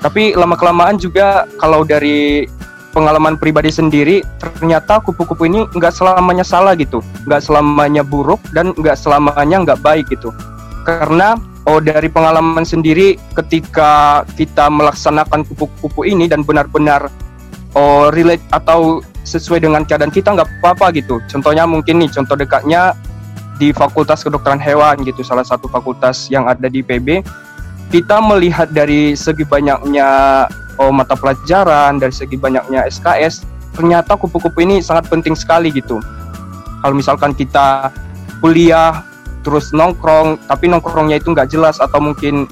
Tapi 0.01 0.33
lama 0.33 0.57
kelamaan 0.57 0.97
juga 0.97 1.45
kalau 1.61 1.85
dari 1.85 2.49
pengalaman 2.93 3.35
pribadi 3.35 3.73
sendiri 3.73 4.21
ternyata 4.37 5.01
kupu-kupu 5.01 5.49
ini 5.49 5.65
nggak 5.73 5.89
selamanya 5.89 6.45
salah 6.45 6.77
gitu 6.77 7.01
nggak 7.25 7.41
selamanya 7.41 8.05
buruk 8.05 8.37
dan 8.53 8.69
nggak 8.77 8.93
selamanya 8.93 9.65
nggak 9.65 9.81
baik 9.81 10.05
gitu 10.13 10.29
karena 10.85 11.33
oh 11.67 11.79
dari 11.79 12.11
pengalaman 12.11 12.67
sendiri 12.67 13.15
ketika 13.35 14.23
kita 14.35 14.67
melaksanakan 14.67 15.47
kupu-kupu 15.47 16.03
ini 16.07 16.27
dan 16.27 16.43
benar-benar 16.43 17.07
oh 17.75 18.11
relate 18.11 18.43
atau 18.51 18.99
sesuai 19.23 19.63
dengan 19.63 19.87
keadaan 19.87 20.11
kita 20.11 20.35
nggak 20.35 20.59
apa-apa 20.59 20.91
gitu. 20.99 21.23
Contohnya 21.31 21.63
mungkin 21.63 22.03
nih 22.03 22.11
contoh 22.11 22.35
dekatnya 22.35 22.91
di 23.55 23.71
Fakultas 23.71 24.25
Kedokteran 24.25 24.59
Hewan 24.59 25.05
gitu 25.07 25.23
salah 25.23 25.45
satu 25.45 25.69
fakultas 25.69 26.27
yang 26.27 26.49
ada 26.49 26.67
di 26.67 26.81
PB 26.81 27.21
kita 27.93 28.17
melihat 28.17 28.73
dari 28.73 29.13
segi 29.13 29.45
banyaknya 29.45 30.09
oh, 30.81 30.89
mata 30.89 31.13
pelajaran 31.13 32.01
dari 32.01 32.09
segi 32.09 32.33
banyaknya 32.33 32.89
SKS 32.89 33.45
ternyata 33.77 34.17
kupu-kupu 34.17 34.65
ini 34.65 34.81
sangat 34.81 35.09
penting 35.09 35.37
sekali 35.37 35.69
gitu. 35.69 36.01
Kalau 36.81 36.95
misalkan 36.97 37.31
kita 37.37 37.93
kuliah 38.41 39.05
terus 39.43 39.75
nongkrong 39.75 40.39
tapi 40.47 40.71
nongkrongnya 40.71 41.19
itu 41.19 41.35
nggak 41.35 41.51
jelas 41.51 41.77
atau 41.83 41.99
mungkin 41.99 42.47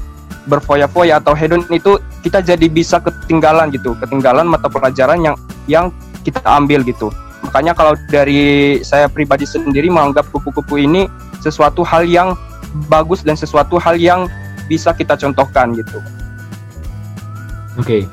berfoya-foya 0.46 1.22
atau 1.24 1.34
hedon 1.34 1.64
itu 1.72 1.98
kita 2.22 2.44
jadi 2.44 2.68
bisa 2.68 3.00
ketinggalan 3.00 3.72
gitu 3.72 3.96
ketinggalan 4.04 4.46
mata 4.46 4.68
pelajaran 4.68 5.22
yang 5.24 5.36
yang 5.66 5.86
kita 6.22 6.42
ambil 6.46 6.84
gitu 6.84 7.10
makanya 7.42 7.74
kalau 7.74 7.98
dari 8.12 8.78
saya 8.86 9.10
pribadi 9.10 9.48
sendiri 9.48 9.90
menganggap 9.90 10.30
kupu-kupu 10.30 10.78
ini 10.78 11.10
sesuatu 11.42 11.82
hal 11.82 12.06
yang 12.06 12.38
bagus 12.88 13.26
dan 13.26 13.36
sesuatu 13.36 13.82
hal 13.82 13.98
yang 14.00 14.30
bisa 14.72 14.96
kita 14.96 15.20
contohkan 15.20 15.76
gitu. 15.76 16.00
Oke. 17.76 18.08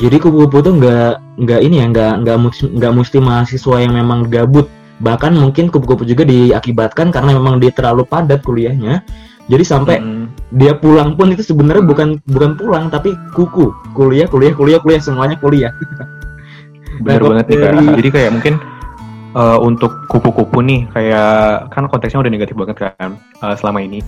Jadi 0.00 0.16
kupu-kupu 0.16 0.64
tuh 0.64 0.74
nggak 0.80 1.20
nggak 1.36 1.60
ini 1.60 1.84
ya 1.84 1.86
nggak 1.92 2.12
nggak 2.24 2.36
nggak 2.80 2.92
mesti 2.96 3.18
mahasiswa 3.20 3.76
yang 3.76 3.92
memang 3.92 4.30
gabut. 4.32 4.70
Bahkan 5.02 5.34
mungkin 5.34 5.68
kupu-kupu 5.68 6.06
juga 6.06 6.22
diakibatkan 6.22 7.10
karena 7.10 7.34
memang 7.34 7.58
dia 7.58 7.74
terlalu 7.74 8.06
padat 8.06 8.40
kuliahnya. 8.46 9.02
Jadi 9.50 9.64
sampai 9.66 9.98
hmm. 9.98 10.54
dia 10.54 10.78
pulang 10.78 11.18
pun 11.18 11.34
itu 11.34 11.42
sebenarnya 11.42 11.82
bukan 11.82 12.22
bukan 12.30 12.54
pulang 12.54 12.86
tapi 12.88 13.10
kuku 13.34 13.74
kuliah 13.92 14.30
kuliah 14.30 14.54
kuliah 14.54 14.78
kuliah 14.78 15.02
semuanya 15.02 15.34
kuliah. 15.42 15.74
Bener 17.02 17.20
banget 17.20 17.46
nih 17.50 17.58
kak. 17.58 17.72
Jadi 17.98 18.08
kayak 18.14 18.30
mungkin 18.38 18.54
uh, 19.36 19.58
untuk 19.60 20.06
kupu-kupu 20.08 20.60
nih 20.64 20.88
kayak 20.92 21.68
kan 21.72 21.88
konteksnya 21.88 22.22
udah 22.22 22.32
negatif 22.32 22.54
banget 22.56 22.92
kan 22.92 23.16
uh, 23.40 23.54
selama 23.56 23.84
ini 23.84 24.00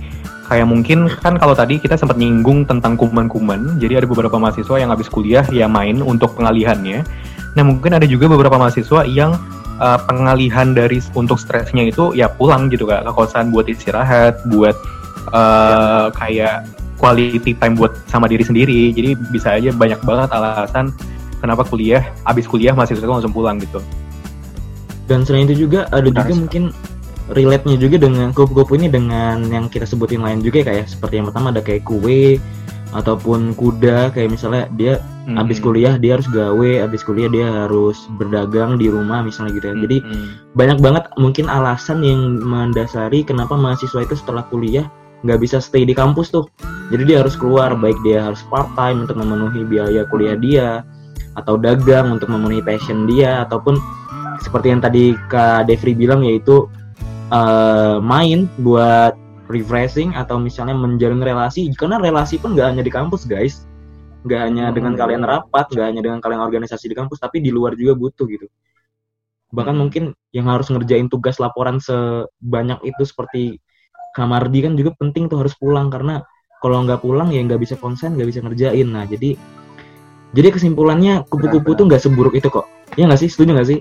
kayak 0.48 0.68
mungkin 0.68 1.09
kan 1.09 1.40
kalau 1.40 1.57
tadi 1.57 1.80
kita 1.80 1.96
sempat 1.96 2.20
nyinggung 2.20 2.68
tentang 2.68 2.96
kuman-kuman 3.00 3.80
jadi 3.80 4.04
ada 4.04 4.07
beberapa 4.09 4.37
mahasiswa 4.37 4.76
yang 4.76 4.92
habis 4.92 5.09
kuliah 5.09 5.44
ya 5.48 5.64
main 5.68 6.04
untuk 6.04 6.37
pengalihannya 6.37 7.04
nah 7.54 7.64
mungkin 7.64 7.96
ada 7.96 8.04
juga 8.04 8.28
beberapa 8.28 8.61
mahasiswa 8.61 9.07
yang 9.09 9.37
uh, 9.78 9.98
pengalihan 10.04 10.74
dari 10.74 10.98
untuk 11.14 11.38
stresnya 11.38 11.88
itu 11.88 12.14
ya 12.14 12.30
pulang 12.30 12.68
gitu 12.70 12.87
kak. 12.87 13.06
Ke 13.06 13.12
kosan 13.14 13.50
buat 13.54 13.66
istirahat 13.70 14.42
buat 14.50 14.76
uh, 15.34 16.10
kayak 16.14 16.66
quality 16.98 17.52
time 17.58 17.74
buat 17.74 17.94
sama 18.10 18.30
diri 18.30 18.44
sendiri. 18.46 18.90
Jadi 18.94 19.18
bisa 19.34 19.54
aja 19.56 19.70
banyak 19.74 20.00
banget 20.02 20.30
alasan 20.34 20.94
kenapa 21.42 21.66
kuliah 21.66 22.02
habis 22.24 22.48
kuliah 22.48 22.72
mahasiswa 22.72 23.04
itu 23.04 23.10
langsung 23.10 23.34
pulang 23.34 23.60
gitu. 23.60 23.82
Dan 25.04 25.26
selain 25.28 25.44
itu 25.44 25.68
juga 25.68 25.84
ada 25.92 26.08
juga 26.08 26.32
mungkin 26.32 26.72
relate-nya 27.32 27.76
juga 27.80 27.96
dengan 28.00 28.32
kupu-kupu 28.32 28.76
ini 28.76 28.88
dengan 28.88 29.44
yang 29.48 29.68
kita 29.68 29.88
sebutin 29.88 30.20
lain 30.20 30.44
juga 30.44 30.64
kayak 30.64 30.88
seperti 30.88 31.20
yang 31.20 31.26
pertama 31.28 31.52
ada 31.52 31.60
kayak 31.64 31.84
kue 31.84 32.37
ataupun 32.94 33.59
kuda 33.59 34.14
kayak 34.14 34.30
misalnya 34.30 34.70
dia 34.78 35.02
hmm. 35.26 35.35
habis 35.35 35.59
kuliah 35.59 35.98
dia 35.98 36.14
harus 36.14 36.30
gawe 36.30 36.70
habis 36.78 37.02
kuliah 37.02 37.26
dia 37.26 37.46
harus 37.50 38.07
berdagang 38.16 38.78
di 38.78 38.87
rumah 38.87 39.26
misalnya 39.26 39.59
gitu 39.59 39.66
ya 39.66 39.76
jadi 39.83 39.96
hmm. 40.00 40.26
banyak 40.54 40.78
banget 40.78 41.04
mungkin 41.18 41.50
alasan 41.50 42.07
yang 42.07 42.38
mendasari 42.38 43.26
kenapa 43.26 43.59
mahasiswa 43.59 44.07
itu 44.07 44.14
setelah 44.14 44.46
kuliah 44.46 44.87
nggak 45.26 45.40
bisa 45.42 45.59
stay 45.59 45.83
di 45.83 45.96
kampus 45.96 46.30
tuh 46.30 46.46
jadi 46.94 47.02
dia 47.02 47.16
harus 47.26 47.35
keluar 47.35 47.74
baik 47.74 47.98
dia 48.07 48.22
harus 48.22 48.46
part 48.46 48.70
time 48.78 49.02
untuk 49.02 49.18
memenuhi 49.18 49.66
biaya 49.66 50.07
kuliah 50.07 50.38
dia 50.38 50.87
atau 51.35 51.59
dagang 51.59 52.14
untuk 52.14 52.30
memenuhi 52.30 52.62
passion 52.62 53.11
dia 53.11 53.42
ataupun 53.42 53.74
seperti 54.38 54.70
yang 54.70 54.78
tadi 54.85 55.18
Kak 55.26 55.66
Devri 55.66 55.98
bilang 55.98 56.22
yaitu 56.22 56.70
uh, 57.35 57.98
main 57.98 58.46
buat 58.62 59.18
refreshing 59.55 60.11
atau 60.19 60.37
misalnya 60.43 60.75
menjalin 60.75 61.23
relasi 61.23 61.71
karena 61.79 62.03
relasi 62.03 62.43
pun 62.43 62.59
nggak 62.59 62.75
hanya 62.75 62.83
di 62.83 62.90
kampus 62.90 63.25
guys. 63.25 63.62
Nggak 64.27 64.40
hanya 64.51 64.64
hmm. 64.69 64.75
dengan 64.75 64.93
kalian 64.99 65.23
rapat 65.23 65.71
nggak 65.71 65.87
hanya 65.87 66.03
dengan 66.03 66.19
kalian 66.19 66.43
organisasi 66.43 66.90
di 66.90 66.97
kampus 66.99 67.23
tapi 67.23 67.38
di 67.38 67.55
luar 67.55 67.79
juga 67.79 67.95
butuh 67.95 68.27
gitu. 68.27 68.51
Bahkan 69.55 69.75
hmm. 69.75 69.81
mungkin 69.81 70.05
yang 70.35 70.51
harus 70.51 70.67
ngerjain 70.69 71.07
tugas 71.07 71.38
laporan 71.38 71.79
sebanyak 71.79 72.83
itu 72.83 73.03
seperti 73.07 73.62
Kamardi 74.14 74.62
kan 74.62 74.79
juga 74.79 74.95
penting 74.95 75.27
tuh 75.27 75.43
harus 75.43 75.55
pulang 75.59 75.90
karena 75.90 76.23
kalau 76.62 76.87
nggak 76.87 77.03
pulang 77.03 77.35
ya 77.35 77.43
nggak 77.43 77.62
bisa 77.62 77.75
konsen 77.79 78.19
nggak 78.19 78.29
bisa 78.35 78.40
ngerjain. 78.43 78.88
Nah 78.90 79.07
jadi 79.07 79.38
jadi 80.35 80.51
kesimpulannya 80.51 81.31
kupu-kupu 81.31 81.79
tuh 81.79 81.87
nggak 81.87 82.03
seburuk 82.03 82.35
itu 82.35 82.51
kok. 82.51 82.67
Ya 82.99 83.07
nggak 83.07 83.23
sih? 83.23 83.31
Setuju 83.31 83.55
nggak 83.55 83.69
sih? 83.71 83.79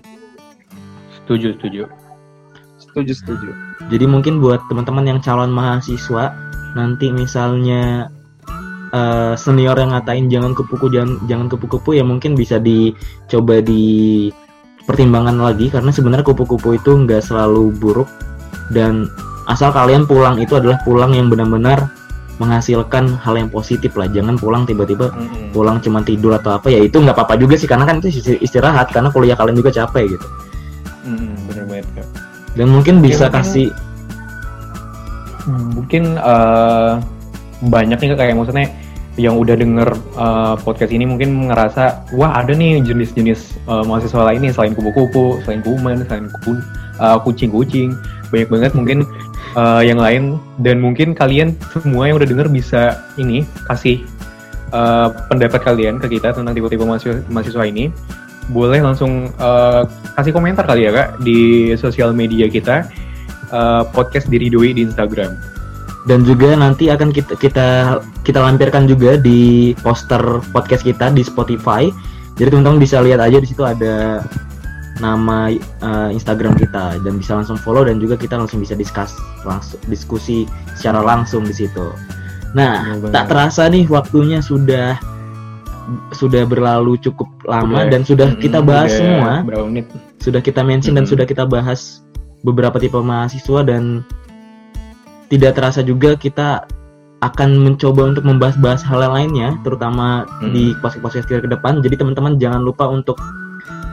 Setuju, 1.24 1.58
setuju. 1.58 2.03
Setuju, 2.94 3.14
setuju. 3.18 3.50
Jadi 3.90 4.06
mungkin 4.06 4.38
buat 4.38 4.62
teman-teman 4.70 5.10
yang 5.10 5.20
calon 5.20 5.50
mahasiswa 5.50 6.30
nanti 6.78 7.10
misalnya 7.10 8.14
uh, 8.94 9.34
senior 9.34 9.74
yang 9.82 9.98
ngatain 9.98 10.30
jangan 10.30 10.54
kupu-kupu 10.54 10.94
jangan 10.94 11.18
jangan 11.26 11.50
kupu-kupu 11.50 11.98
ya 11.98 12.06
mungkin 12.06 12.38
bisa 12.38 12.62
dicoba 12.62 13.66
di 13.66 14.30
pertimbangan 14.86 15.42
lagi 15.42 15.74
karena 15.74 15.90
sebenarnya 15.90 16.26
kupu-kupu 16.26 16.78
itu 16.78 16.92
nggak 16.94 17.26
selalu 17.26 17.74
buruk 17.82 18.10
dan 18.70 19.10
asal 19.50 19.74
kalian 19.74 20.06
pulang 20.06 20.38
itu 20.38 20.54
adalah 20.54 20.78
pulang 20.86 21.18
yang 21.18 21.34
benar-benar 21.34 21.90
menghasilkan 22.42 23.14
hal 23.22 23.38
yang 23.38 23.50
positif 23.50 23.94
lah 23.94 24.10
jangan 24.10 24.38
pulang 24.38 24.66
tiba-tiba 24.66 25.14
mm-hmm. 25.14 25.54
pulang 25.54 25.78
cuma 25.82 26.02
tidur 26.02 26.34
atau 26.34 26.58
apa 26.58 26.70
ya 26.74 26.82
itu 26.82 26.98
nggak 26.98 27.14
apa-apa 27.14 27.38
juga 27.38 27.58
sih 27.58 27.70
karena 27.70 27.86
kan 27.86 28.02
itu 28.02 28.38
istirahat 28.42 28.90
karena 28.90 29.14
kuliah 29.14 29.38
kalian 29.38 29.58
juga 29.58 29.74
capek 29.74 30.18
gitu 30.18 30.28
Hmm. 31.04 31.36
Dan 32.54 32.70
mungkin 32.70 33.02
bisa 33.02 33.28
ya, 33.28 33.34
kasih 33.34 33.74
mungkin 35.48 36.16
uh, 36.24 37.04
banyak 37.68 38.00
nih 38.00 38.16
kayak 38.16 38.36
maksudnya 38.36 38.72
yang 39.14 39.38
udah 39.38 39.54
denger 39.54 39.94
uh, 40.18 40.58
podcast 40.58 40.90
ini 40.90 41.06
mungkin 41.06 41.52
ngerasa 41.52 42.10
wah 42.18 42.34
ada 42.34 42.58
nih 42.58 42.82
jenis-jenis 42.82 43.62
uh, 43.70 43.86
mahasiswa 43.86 44.26
lain 44.26 44.50
nih 44.50 44.52
selain 44.54 44.74
kupu-kupu, 44.74 45.38
selain 45.46 45.62
kuman, 45.62 46.02
selain 46.10 46.34
ku, 46.42 46.58
uh, 46.98 47.18
kucing-kucing, 47.22 47.94
banyak 48.34 48.50
banget 48.50 48.72
mungkin 48.74 49.06
uh, 49.54 49.86
yang 49.86 50.02
lain. 50.02 50.42
Dan 50.66 50.82
mungkin 50.82 51.14
kalian 51.14 51.54
semua 51.70 52.10
yang 52.10 52.18
udah 52.18 52.30
denger 52.30 52.48
bisa 52.50 53.06
ini 53.22 53.46
kasih 53.70 54.02
uh, 54.74 55.14
pendapat 55.30 55.62
kalian 55.62 56.02
ke 56.02 56.18
kita 56.18 56.34
tentang 56.34 56.58
tipe-tipe 56.58 56.82
mahasiswa, 56.82 57.22
mahasiswa 57.30 57.64
ini 57.70 57.94
boleh 58.52 58.84
langsung 58.84 59.32
uh, 59.40 59.88
kasih 60.20 60.36
komentar 60.36 60.68
kali 60.68 60.90
ya 60.90 60.92
kak 60.92 61.10
di 61.24 61.72
sosial 61.80 62.12
media 62.12 62.52
kita 62.52 62.88
uh, 63.54 63.88
podcast 63.96 64.28
diri 64.28 64.52
doi 64.52 64.76
di 64.76 64.84
Instagram. 64.84 65.36
Dan 66.04 66.28
juga 66.28 66.52
nanti 66.60 66.92
akan 66.92 67.16
kita 67.16 67.40
kita 67.40 67.68
kita 68.28 68.40
lampirkan 68.44 68.84
juga 68.84 69.16
di 69.16 69.72
poster 69.80 70.20
podcast 70.52 70.84
kita 70.84 71.16
di 71.16 71.24
Spotify. 71.24 71.88
Jadi 72.36 72.52
teman-teman 72.52 72.82
bisa 72.82 73.00
lihat 73.00 73.24
aja 73.24 73.40
di 73.40 73.48
situ 73.48 73.64
ada 73.64 74.20
nama 75.00 75.50
uh, 75.80 76.10
Instagram 76.12 76.60
kita 76.60 77.00
dan 77.02 77.14
bisa 77.18 77.40
langsung 77.40 77.56
follow 77.56 77.88
dan 77.88 77.98
juga 78.04 78.20
kita 78.20 78.36
langsung 78.36 78.60
bisa 78.62 78.76
diskus 78.76 79.16
langsung 79.48 79.80
diskusi 79.88 80.44
secara 80.76 81.00
langsung 81.00 81.48
di 81.48 81.56
situ. 81.56 81.96
Nah, 82.54 83.02
tak 83.10 83.34
terasa 83.34 83.66
nih 83.66 83.90
waktunya 83.90 84.38
sudah 84.38 85.00
sudah 86.16 86.48
berlalu 86.48 86.96
cukup 87.00 87.28
lama 87.44 87.84
udah, 87.84 87.92
dan 87.92 88.02
sudah 88.08 88.36
kita 88.40 88.60
bahas 88.64 88.96
semua. 88.96 89.44
Sudah 90.24 90.40
kita 90.40 90.64
mention 90.64 90.96
dan 90.96 91.04
sudah 91.04 91.28
kita 91.28 91.44
bahas 91.44 92.04
beberapa 92.44 92.80
tipe 92.80 92.96
mahasiswa 93.00 93.64
dan 93.64 94.04
tidak 95.28 95.60
terasa 95.60 95.82
juga 95.84 96.16
kita 96.16 96.68
akan 97.24 97.56
mencoba 97.56 98.12
untuk 98.12 98.28
membahas-bahas 98.28 98.84
hal 98.84 99.00
yang 99.00 99.16
lainnya, 99.16 99.50
terutama 99.64 100.28
hmm. 100.44 100.52
di 100.52 100.76
podcast-podcast 100.84 101.26
kita 101.32 101.40
ke 101.48 101.50
depan. 101.56 101.80
Jadi 101.80 101.96
teman-teman 101.96 102.36
jangan 102.36 102.60
lupa 102.60 102.92
untuk 102.92 103.16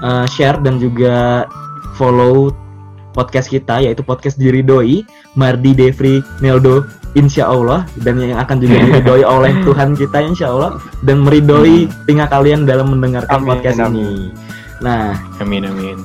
uh, 0.03 0.27
share 0.27 0.59
dan 0.67 0.83
juga 0.83 1.47
follow 1.95 2.51
podcast 3.11 3.51
kita 3.51 3.83
yaitu 3.83 4.07
podcast 4.07 4.39
diri 4.39 4.63
doi 4.63 5.03
Mardi 5.35 5.75
Devri 5.75 6.23
Neldo 6.39 6.87
insya 7.19 7.51
Allah 7.51 7.83
dan 8.07 8.23
yang 8.23 8.39
akan 8.39 8.57
juga 8.63 8.77
diridoi 8.87 9.25
oleh 9.27 9.53
Tuhan 9.67 9.99
kita 9.99 10.19
insya 10.23 10.55
Allah 10.55 10.79
dan 11.03 11.27
meridoi 11.27 11.87
hmm. 11.87 12.07
tinggal 12.07 12.29
kalian 12.31 12.69
dalam 12.69 12.95
mendengarkan 12.95 13.43
amin, 13.43 13.49
podcast 13.49 13.79
amin. 13.83 13.95
ini. 13.99 14.11
Nah, 14.81 15.19
amin 15.43 15.67
amin. 15.67 15.99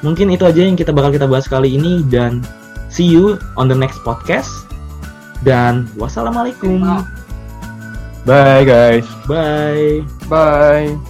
Mungkin 0.00 0.32
itu 0.32 0.48
aja 0.48 0.64
yang 0.64 0.74
kita 0.74 0.90
bakal 0.90 1.12
kita 1.12 1.28
bahas 1.28 1.46
kali 1.46 1.76
ini 1.76 2.02
dan 2.08 2.40
see 2.88 3.06
you 3.06 3.36
on 3.60 3.68
the 3.68 3.76
next 3.76 4.00
podcast. 4.02 4.50
Dan 5.40 5.88
wassalamualaikum. 5.96 6.84
Bye 8.28 8.64
guys. 8.68 9.08
Bye. 9.24 10.04
Bye. 10.28 11.00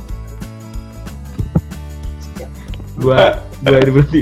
gua 3.00 3.40
gua 3.64 3.81
berhenti 3.81 4.20